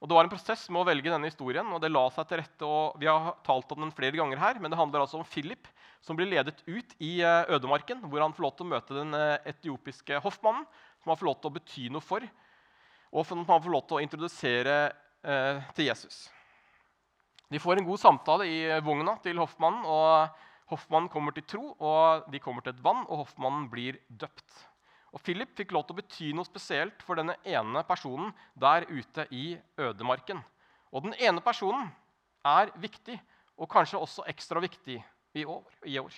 Og 0.00 0.09
Det 0.09 0.16
var 0.16 0.24
en 0.24 0.32
prosess 0.32 0.64
med 0.72 0.80
å 0.80 0.88
velge 0.88 1.12
denne 1.12 1.28
historien, 1.28 1.68
og 1.76 1.82
det 1.85 1.92
la 1.92 2.06
seg 2.09 2.24
til 2.30 2.40
rette. 2.40 2.64
og 2.64 2.96
Vi 2.96 3.04
har 3.04 3.37
talt 3.44 3.76
om 3.76 3.85
den 3.85 3.92
flere 3.92 4.16
ganger 4.16 4.40
her, 4.40 4.56
men 4.56 4.72
det 4.72 4.80
handler 4.80 5.04
altså 5.04 5.20
om 5.20 5.28
Philip 5.28 5.68
som 6.07 6.16
blir 6.19 6.31
ledet 6.31 6.62
ut 6.71 6.95
i 7.03 7.19
ødemarken, 7.25 8.05
hvor 8.07 8.23
han 8.23 8.35
får 8.35 8.47
lov 8.47 8.55
til 8.57 8.66
å 8.66 8.73
møte 8.77 8.95
den 8.95 9.16
etiopiske 9.51 10.21
hoffmannen 10.23 10.69
som 11.07 11.12
han 11.12 11.19
får 11.21 11.29
lov 11.29 11.37
til 11.38 11.51
å 11.51 11.55
bety 11.55 11.83
noe 11.95 12.03
for, 12.03 12.25
og 13.14 13.27
som 13.29 13.45
han 13.47 13.62
får 13.62 13.71
lov 13.71 13.85
til 13.87 13.99
å 13.99 14.03
introdusere 14.03 14.77
eh, 15.23 15.61
til 15.77 15.87
Jesus. 15.87 16.25
De 17.47 17.61
får 17.62 17.79
en 17.79 17.87
god 17.87 18.03
samtale 18.03 18.49
i 18.51 18.59
vogna 18.83 19.14
til 19.23 19.38
hoffmannen, 19.38 19.87
og 19.87 20.73
hoffmannen 20.73 21.11
kommer 21.12 21.37
til 21.37 21.47
tro. 21.47 21.69
og 21.79 22.27
De 22.33 22.40
kommer 22.42 22.66
til 22.66 22.75
et 22.75 22.83
vann, 22.83 23.05
og 23.07 23.23
hoffmannen 23.23 23.69
blir 23.71 24.01
døpt. 24.09 24.64
Og 25.14 25.23
Philip 25.23 25.55
fikk 25.57 25.71
lov 25.73 25.87
til 25.87 25.95
å 25.95 26.01
bety 26.01 26.33
noe 26.35 26.49
spesielt 26.49 27.05
for 27.07 27.19
denne 27.19 27.38
ene 27.47 27.85
personen 27.87 28.35
der 28.59 28.88
ute 28.90 29.29
i 29.31 29.53
ødemarken. 29.79 30.42
Og 30.90 31.07
den 31.07 31.14
ene 31.23 31.45
personen 31.45 31.87
er 32.47 32.75
viktig, 32.83 33.14
og 33.57 33.71
kanskje 33.71 34.03
også 34.03 34.27
ekstra 34.29 34.61
viktig 34.61 34.99
i 35.37 35.44
år. 35.44 35.64
I 35.85 35.99
år. 36.01 36.16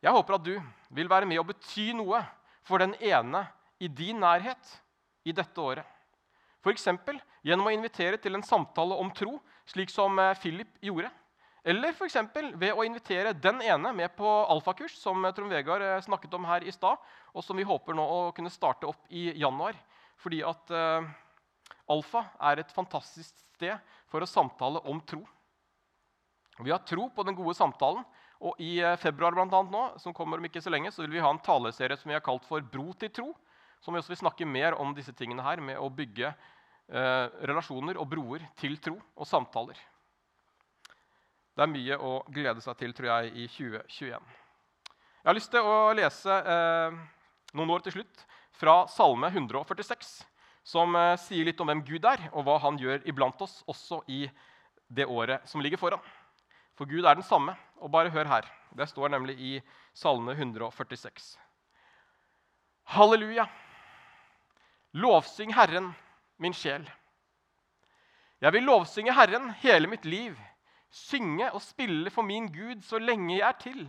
Jeg 0.00 0.16
håper 0.16 0.36
at 0.38 0.44
du 0.44 0.54
vil 0.96 1.10
være 1.10 1.28
med 1.28 1.42
og 1.42 1.50
bety 1.50 1.90
noe 1.96 2.22
for 2.64 2.80
den 2.80 2.94
ene 3.04 3.44
i 3.80 3.88
din 3.88 4.20
nærhet 4.20 4.76
i 5.28 5.34
dette 5.36 5.60
året. 5.60 5.84
F.eks. 6.60 6.88
gjennom 7.44 7.68
å 7.68 7.72
invitere 7.72 8.20
til 8.20 8.36
en 8.36 8.44
samtale 8.44 8.96
om 9.00 9.08
tro, 9.16 9.38
slik 9.68 9.92
som 9.92 10.18
eh, 10.20 10.36
Philip 10.40 10.72
gjorde. 10.84 11.08
Eller 11.64 11.92
f.eks. 11.92 12.16
ved 12.56 12.72
å 12.72 12.84
invitere 12.84 13.32
den 13.36 13.60
ene 13.64 13.92
med 13.96 14.12
på 14.16 14.28
alfakurs, 14.52 14.96
som 15.00 15.24
eh, 15.24 15.32
Trond 15.36 15.52
Vegard 15.52 15.84
eh, 15.84 16.00
snakket 16.04 16.36
om 16.36 16.48
her 16.48 16.64
i 16.64 16.72
stad, 16.72 17.00
og 17.32 17.44
som 17.44 17.56
vi 17.56 17.68
håper 17.68 17.96
nå 17.96 18.04
å 18.04 18.20
kunne 18.36 18.52
starte 18.52 18.88
opp 18.88 19.08
i 19.08 19.30
januar. 19.40 19.76
Fordi 20.20 20.42
at 20.44 20.72
uh, 20.76 21.06
alfa 21.88 22.26
er 22.50 22.60
et 22.60 22.72
fantastisk 22.76 23.32
sted 23.56 23.72
for 24.12 24.20
å 24.20 24.28
samtale 24.28 24.82
om 24.90 24.98
tro. 25.00 25.22
Vi 26.64 26.72
har 26.72 26.82
tro 26.86 27.08
på 27.14 27.24
den 27.26 27.36
gode 27.38 27.54
samtalen. 27.58 28.04
Og 28.40 28.56
I 28.62 28.78
februar 29.02 29.34
blant 29.36 29.52
annet 29.52 29.72
nå, 29.74 29.82
som 30.00 30.14
kommer 30.16 30.40
om 30.40 30.46
ikke 30.48 30.62
så 30.64 30.72
lenge, 30.72 30.92
så 30.94 31.04
vil 31.04 31.18
vi 31.18 31.22
ha 31.24 31.28
en 31.28 31.42
taleserie 31.44 31.98
som 32.00 32.08
vi 32.08 32.16
har 32.16 32.24
kalt 32.24 32.46
for 32.48 32.64
Bro 32.64 32.94
til 32.96 33.12
tro 33.12 33.28
som 33.80 33.94
vi 33.94 34.00
også 34.00 34.12
vil 34.12 34.20
snakke 34.20 34.48
mer 34.48 34.76
om 34.80 34.92
disse 34.96 35.12
tingene 35.16 35.44
her, 35.44 35.60
med 35.64 35.80
å 35.80 35.88
bygge 35.92 36.28
eh, 36.28 37.26
relasjoner 37.48 37.98
og 38.00 38.10
broer 38.12 38.44
til 38.60 38.76
tro 38.82 38.98
og 39.16 39.28
samtaler. 39.28 39.78
Det 41.56 41.64
er 41.64 41.72
mye 41.72 41.96
å 41.96 42.12
glede 42.32 42.62
seg 42.64 42.76
til, 42.80 42.92
tror 42.96 43.10
jeg, 43.10 43.32
i 43.34 43.46
2021. 43.50 44.36
Jeg 45.20 45.28
har 45.28 45.36
lyst 45.36 45.52
til 45.52 45.66
å 45.66 45.78
lese 45.96 46.36
eh, 46.54 47.00
noen 47.56 47.74
år 47.74 47.84
til 47.84 47.98
slutt 47.98 48.24
fra 48.60 48.82
Salme 48.92 49.32
146, 49.32 50.12
som 50.64 50.96
eh, 50.96 51.16
sier 51.24 51.48
litt 51.48 51.60
om 51.60 51.72
hvem 51.72 51.84
Gud 51.88 52.06
er, 52.08 52.28
og 52.34 52.44
hva 52.46 52.60
han 52.64 52.78
gjør 52.80 53.04
iblant 53.08 53.40
oss, 53.44 53.62
også 53.68 54.02
i 54.12 54.26
det 54.90 55.08
året 55.08 55.46
som 55.48 55.62
ligger 55.64 55.80
foran. 55.80 56.04
For 56.80 56.88
Gud 56.88 57.04
er 57.04 57.18
den 57.18 57.26
samme. 57.26 57.52
Og 57.76 57.90
bare 57.92 58.08
hør 58.08 58.24
her. 58.24 58.46
Det 58.72 58.88
står 58.88 59.12
nemlig 59.12 59.34
i 59.36 59.50
Salme 59.92 60.32
146. 60.32 61.36
Halleluja. 62.88 63.44
Lovsyng 64.96 65.52
Herren, 65.54 65.90
min 66.38 66.56
sjel. 66.56 66.86
Jeg 68.40 68.52
vil 68.52 68.64
lovsynge 68.64 69.12
Herren 69.12 69.50
hele 69.60 69.90
mitt 69.92 70.06
liv, 70.08 70.38
synge 70.90 71.50
og 71.52 71.60
spille 71.60 72.10
for 72.10 72.24
min 72.24 72.48
Gud 72.48 72.80
så 72.82 72.98
lenge 72.98 73.36
jeg 73.36 73.44
er 73.44 73.58
til. 73.60 73.82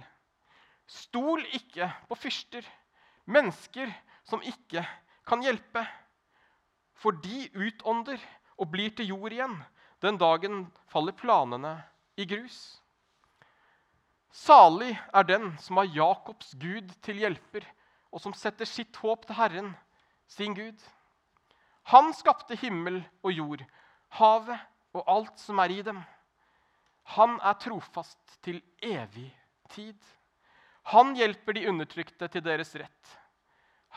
Stol 0.85 1.45
ikke 1.55 1.87
på 2.09 2.17
fyrster, 2.19 2.67
mennesker 3.25 3.93
som 4.27 4.43
ikke 4.43 4.83
kan 5.27 5.47
hjelpe. 5.47 5.85
For 6.99 7.15
de 7.15 7.47
utånder 7.55 8.19
og 8.59 8.67
blir 8.75 8.91
til 8.91 9.15
jord 9.15 9.31
igjen. 9.31 9.55
Den 10.03 10.19
dagen 10.19 10.65
faller 10.91 11.15
planene 11.15 11.77
i 12.19 12.27
grus. 12.27 12.80
Salig 14.31 14.93
er 15.13 15.27
den 15.27 15.51
som 15.59 15.81
har 15.81 15.91
Jakobs 15.91 16.53
Gud 16.59 16.91
til 17.03 17.19
hjelper, 17.19 17.65
og 18.11 18.23
som 18.23 18.35
setter 18.35 18.67
sitt 18.67 18.95
håp 19.03 19.25
til 19.27 19.35
Herren 19.35 19.73
sin 20.31 20.55
Gud. 20.55 20.79
Han 21.91 22.13
skapte 22.15 22.55
himmel 22.59 23.01
og 23.23 23.33
jord, 23.35 23.63
havet 24.15 24.59
og 24.95 25.07
alt 25.07 25.39
som 25.39 25.59
er 25.63 25.73
i 25.75 25.81
dem. 25.83 25.99
Han 27.15 27.37
er 27.43 27.59
trofast 27.59 28.37
til 28.43 28.61
evig 28.83 29.27
tid. 29.71 29.97
Han 30.91 31.15
hjelper 31.15 31.57
de 31.57 31.67
undertrykte 31.69 32.27
til 32.31 32.43
deres 32.45 32.73
rett. 32.79 33.15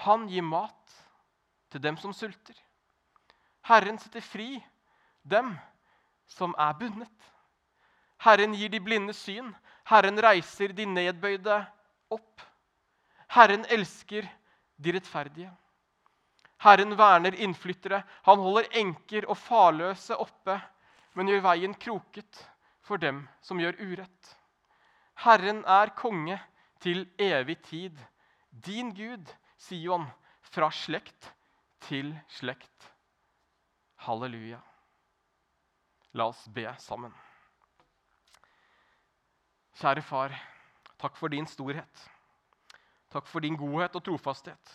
Han 0.04 0.26
gir 0.28 0.42
mat 0.42 0.96
til 1.70 1.82
dem 1.82 1.98
som 2.00 2.14
sulter. 2.14 2.56
Herren 3.64 3.98
setter 3.98 4.24
fri 4.24 4.58
dem 5.22 5.54
som 6.26 6.54
er 6.58 6.74
bundet. 6.78 7.30
Herren 8.24 8.54
gir 8.56 8.72
de 8.72 8.80
blinde 8.82 9.14
syn. 9.16 9.52
Herren 9.90 10.20
reiser 10.22 10.72
de 10.72 10.86
nedbøyde 10.88 11.58
opp. 12.14 12.40
Herren 13.34 13.66
elsker 13.72 14.28
de 14.76 14.94
rettferdige. 14.96 15.50
Herren 16.64 16.96
verner 16.96 17.34
innflyttere. 17.34 18.02
Han 18.24 18.40
holder 18.40 18.70
enker 18.80 19.28
og 19.28 19.36
farløse 19.36 20.16
oppe, 20.16 20.56
men 21.14 21.28
gjør 21.28 21.44
veien 21.44 21.76
kroket 21.76 22.40
for 22.84 23.00
dem 23.00 23.24
som 23.44 23.60
gjør 23.60 23.76
urett. 23.82 24.32
Herren 25.24 25.62
er 25.68 25.92
konge 25.96 26.38
til 26.80 27.04
evig 27.20 27.58
tid. 27.68 27.98
Din 28.50 28.94
Gud, 28.96 29.28
Sion, 29.58 30.06
fra 30.40 30.70
slekt 30.72 31.30
til 31.88 32.14
slekt. 32.28 32.90
Halleluja. 34.06 34.60
La 36.14 36.28
oss 36.30 36.46
be 36.48 36.68
sammen. 36.78 37.12
Kjære 39.74 40.04
far, 40.06 40.34
takk 41.02 41.16
for 41.18 41.32
din 41.34 41.46
storhet. 41.50 42.02
Takk 43.10 43.26
for 43.26 43.42
din 43.42 43.56
godhet 43.58 43.96
og 43.98 44.04
trofasthet. 44.06 44.74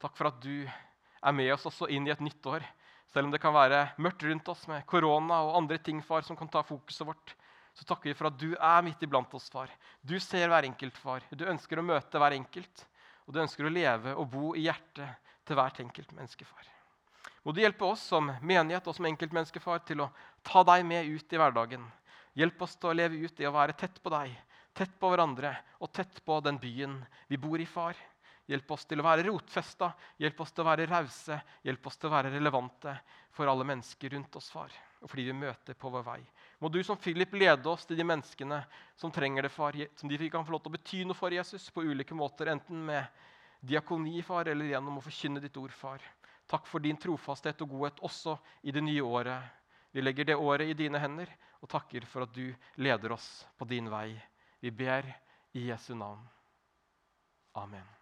Takk 0.00 0.16
for 0.16 0.30
at 0.30 0.38
du 0.40 0.64
er 0.64 1.34
med 1.36 1.52
oss 1.52 1.66
også 1.68 1.88
inn 1.92 2.08
i 2.08 2.12
et 2.14 2.22
nytt 2.24 2.48
år. 2.48 2.64
Selv 3.12 3.28
om 3.28 3.34
det 3.34 3.40
kan 3.42 3.54
være 3.54 3.82
mørkt 4.00 4.24
rundt 4.24 4.48
oss 4.52 4.64
med 4.68 4.86
korona 4.88 5.42
og 5.44 5.58
andre 5.60 5.78
ting 5.78 6.00
far, 6.04 6.24
som 6.24 6.36
kan 6.36 6.48
ta 6.48 6.62
fokuset 6.64 7.06
vårt, 7.08 7.34
så 7.76 7.84
takker 7.84 8.08
vi 8.08 8.16
for 8.16 8.30
at 8.30 8.38
du 8.40 8.54
er 8.54 8.84
midt 8.84 9.04
iblant 9.04 9.34
oss, 9.36 9.50
far. 9.52 9.68
Du 10.00 10.16
ser 10.20 10.48
hver 10.48 10.64
enkelt, 10.64 10.96
far. 10.96 11.24
Du 11.30 11.44
ønsker 11.44 11.76
å 11.76 11.84
møte 11.84 12.20
hver 12.20 12.36
enkelt. 12.36 12.86
Og 13.26 13.34
du 13.34 13.42
ønsker 13.42 13.68
å 13.68 13.72
leve 13.72 14.14
og 14.16 14.30
bo 14.32 14.54
i 14.56 14.64
hjertet 14.64 15.28
til 15.46 15.58
hvert 15.58 15.80
enkelt 15.82 16.16
menneske, 16.16 16.48
far. 16.48 16.72
Må 17.44 17.52
du 17.52 17.60
hjelpe 17.60 17.84
oss 17.84 18.02
som 18.08 18.32
menighet 18.40 18.88
og 18.88 18.96
som 18.96 19.06
enkeltmenneske, 19.06 19.60
far, 19.60 19.84
til 19.84 20.06
å 20.06 20.10
ta 20.46 20.64
deg 20.66 20.86
med 20.88 21.04
ut 21.04 21.36
i 21.36 21.40
hverdagen. 21.40 21.84
Hjelp 22.36 22.62
oss 22.66 22.74
til 22.76 22.90
å 22.90 22.96
leve 22.96 23.16
ut 23.24 23.40
i 23.40 23.46
å 23.48 23.54
være 23.54 23.72
tett 23.80 23.96
på 24.02 24.12
deg, 24.12 24.34
tett 24.76 24.92
på 25.00 25.08
hverandre 25.08 25.54
og 25.80 25.88
tett 25.96 26.18
på 26.24 26.36
den 26.44 26.58
byen 26.60 26.98
vi 27.30 27.38
bor 27.40 27.60
i, 27.60 27.64
far. 27.64 27.96
Hjelp 28.46 28.74
oss 28.76 28.84
til 28.86 29.00
å 29.00 29.06
være 29.06 29.24
rotfesta, 29.26 29.88
hjelp 30.20 30.40
oss 30.44 30.52
til 30.54 30.62
å 30.62 30.66
være 30.68 30.84
rause, 30.86 31.38
hjelp 31.66 31.86
oss 31.88 31.96
til 31.96 32.10
å 32.10 32.12
være 32.12 32.30
relevante 32.36 32.92
for 33.34 33.48
alle 33.50 33.64
mennesker 33.66 34.12
rundt 34.12 34.36
oss, 34.38 34.50
far. 34.52 34.74
Og 35.00 35.10
fordi 35.10 35.24
vi 35.30 35.38
møter 35.38 35.74
på 35.80 35.90
vår 35.90 36.04
vei. 36.06 36.20
Må 36.60 36.68
du 36.72 36.78
som 36.86 37.00
Philip 37.00 37.32
lede 37.34 37.66
oss 37.72 37.88
til 37.88 37.98
de 37.98 38.06
menneskene 38.06 38.60
som 39.00 39.10
trenger 39.12 39.48
det, 39.48 39.52
far, 39.56 39.80
som 39.96 40.12
de 40.12 40.30
kan 40.30 40.44
få 40.46 40.54
lov 40.54 40.62
til 40.62 40.70
å 40.70 40.76
bety 40.76 41.02
noe 41.08 41.18
for 41.18 41.34
Jesus 41.34 41.66
på 41.72 41.84
ulike 41.88 42.14
måter, 42.14 42.52
enten 42.52 42.84
med 42.86 43.08
diakoni, 43.66 44.20
far, 44.22 44.52
eller 44.52 44.70
gjennom 44.70 45.00
å 45.00 45.04
forkynne 45.08 45.42
ditt 45.42 45.56
ord, 45.58 45.74
far. 45.74 46.04
Takk 46.46 46.68
for 46.70 46.84
din 46.84 47.00
trofasthet 47.00 47.64
og 47.64 47.72
godhet 47.72 48.04
også 48.06 48.36
i 48.62 48.76
det 48.76 48.84
nye 48.84 49.02
året. 49.02 49.56
Vi 49.90 50.04
legger 50.04 50.28
det 50.28 50.36
året 50.36 50.70
i 50.70 50.78
dine 50.78 51.00
hender 51.00 51.32
og 51.60 51.70
takker 51.72 52.06
for 52.10 52.26
at 52.26 52.34
du 52.36 52.50
leder 52.82 53.16
oss 53.16 53.46
på 53.58 53.68
din 53.68 53.90
vei. 53.92 54.10
Vi 54.60 54.70
ber 54.70 55.08
i 55.56 55.68
Jesu 55.70 55.94
navn. 55.94 56.24
Amen. 57.56 57.95